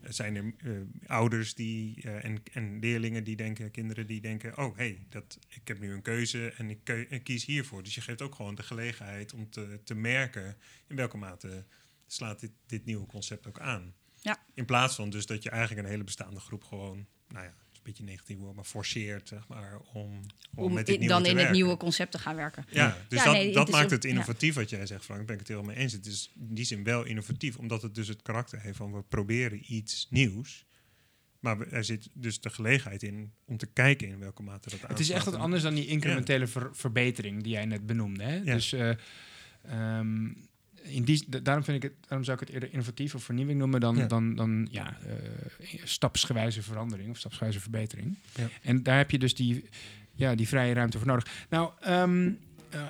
[0.08, 0.70] zijn er eh,
[1.06, 4.58] ouders die, eh, en, en leerlingen die denken, kinderen die denken...
[4.58, 7.82] oh, hey, dat, ik heb nu een keuze en ik, keu- ik kies hiervoor.
[7.82, 10.56] Dus je geeft ook gewoon de gelegenheid om te, te merken...
[10.86, 11.64] in welke mate
[12.06, 13.94] slaat dit, dit nieuwe concept ook aan.
[14.20, 14.46] Ja.
[14.54, 17.06] In plaats van dus dat je eigenlijk een hele bestaande groep gewoon...
[17.28, 19.78] nou ja, beetje negatief woord, maar forceert, zeg maar...
[19.92, 20.20] om,
[20.54, 22.64] om, Om met dit in- nieuwe dan te in het nieuwe concept te gaan werken.
[22.70, 24.08] Ja, dus Ja, dat, nee, dat het maakt het ja.
[24.08, 25.18] innovatief wat jij zegt, Frank.
[25.18, 25.92] Daar ben ik het helemaal mee eens.
[25.92, 29.02] Het is in die zin wel innovatief, omdat het dus het karakter heeft van we
[29.02, 30.64] proberen iets nieuws.
[31.40, 34.98] Maar er zit dus de gelegenheid in om te kijken in welke mate dat Het
[34.98, 38.22] is echt wat anders dan die incrementele ver- verbetering die jij net benoemde.
[38.24, 38.34] Hè?
[38.34, 38.54] Ja.
[38.54, 38.90] Dus eh,
[39.62, 40.32] ehm,
[40.86, 43.80] in die, daarom, vind ik het, daarom zou ik het eerder innovatief of vernieuwing noemen
[43.80, 44.06] dan, Ja.
[44.06, 48.18] dan, dan ja, eh, stapsgewijze verandering of stapsgewijze verbetering.
[48.34, 48.48] Ja.
[48.62, 49.64] En daar heb je dus die,
[50.14, 51.46] ja, die vrije ruimte voor nodig.
[51.50, 52.30] Nou, ehm,
[52.70, 52.80] eh,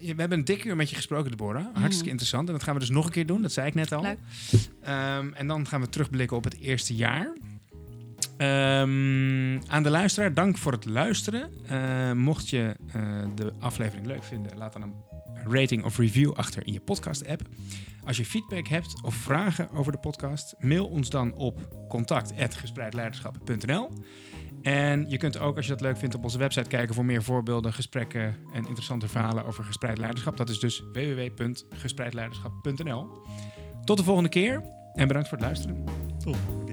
[0.00, 1.62] we hebben een dik uur met je gesproken, Deborah.
[1.64, 2.08] Hartstikke Mhm.
[2.08, 2.46] interessant.
[2.48, 4.04] En dat gaan we dus nog een keer doen, dat zei ik net al.
[4.82, 7.32] Ehm, en dan gaan we terugblikken op het eerste jaar.
[8.36, 11.50] Ehm, aan de luisteraar, dank voor het luisteren.
[11.66, 14.94] Eh, mocht je eh, de aflevering leuk vinden, laat dan een
[15.34, 17.42] rating of review achter in je podcast-app.
[18.04, 23.90] Als je feedback hebt of vragen over de podcast, mail ons dan op contact.gespreidleiderschap.nl.
[24.62, 27.22] En je kunt ook, als je dat leuk vindt, op onze website kijken voor meer
[27.22, 30.36] voorbeelden, gesprekken en interessante verhalen over gespreid leiderschap.
[30.36, 33.08] Dat is dus www.gespreidleiderschap.nl.
[33.84, 34.62] Tot de volgende keer
[34.94, 35.84] en bedankt voor het luisteren.
[36.18, 36.65] Top.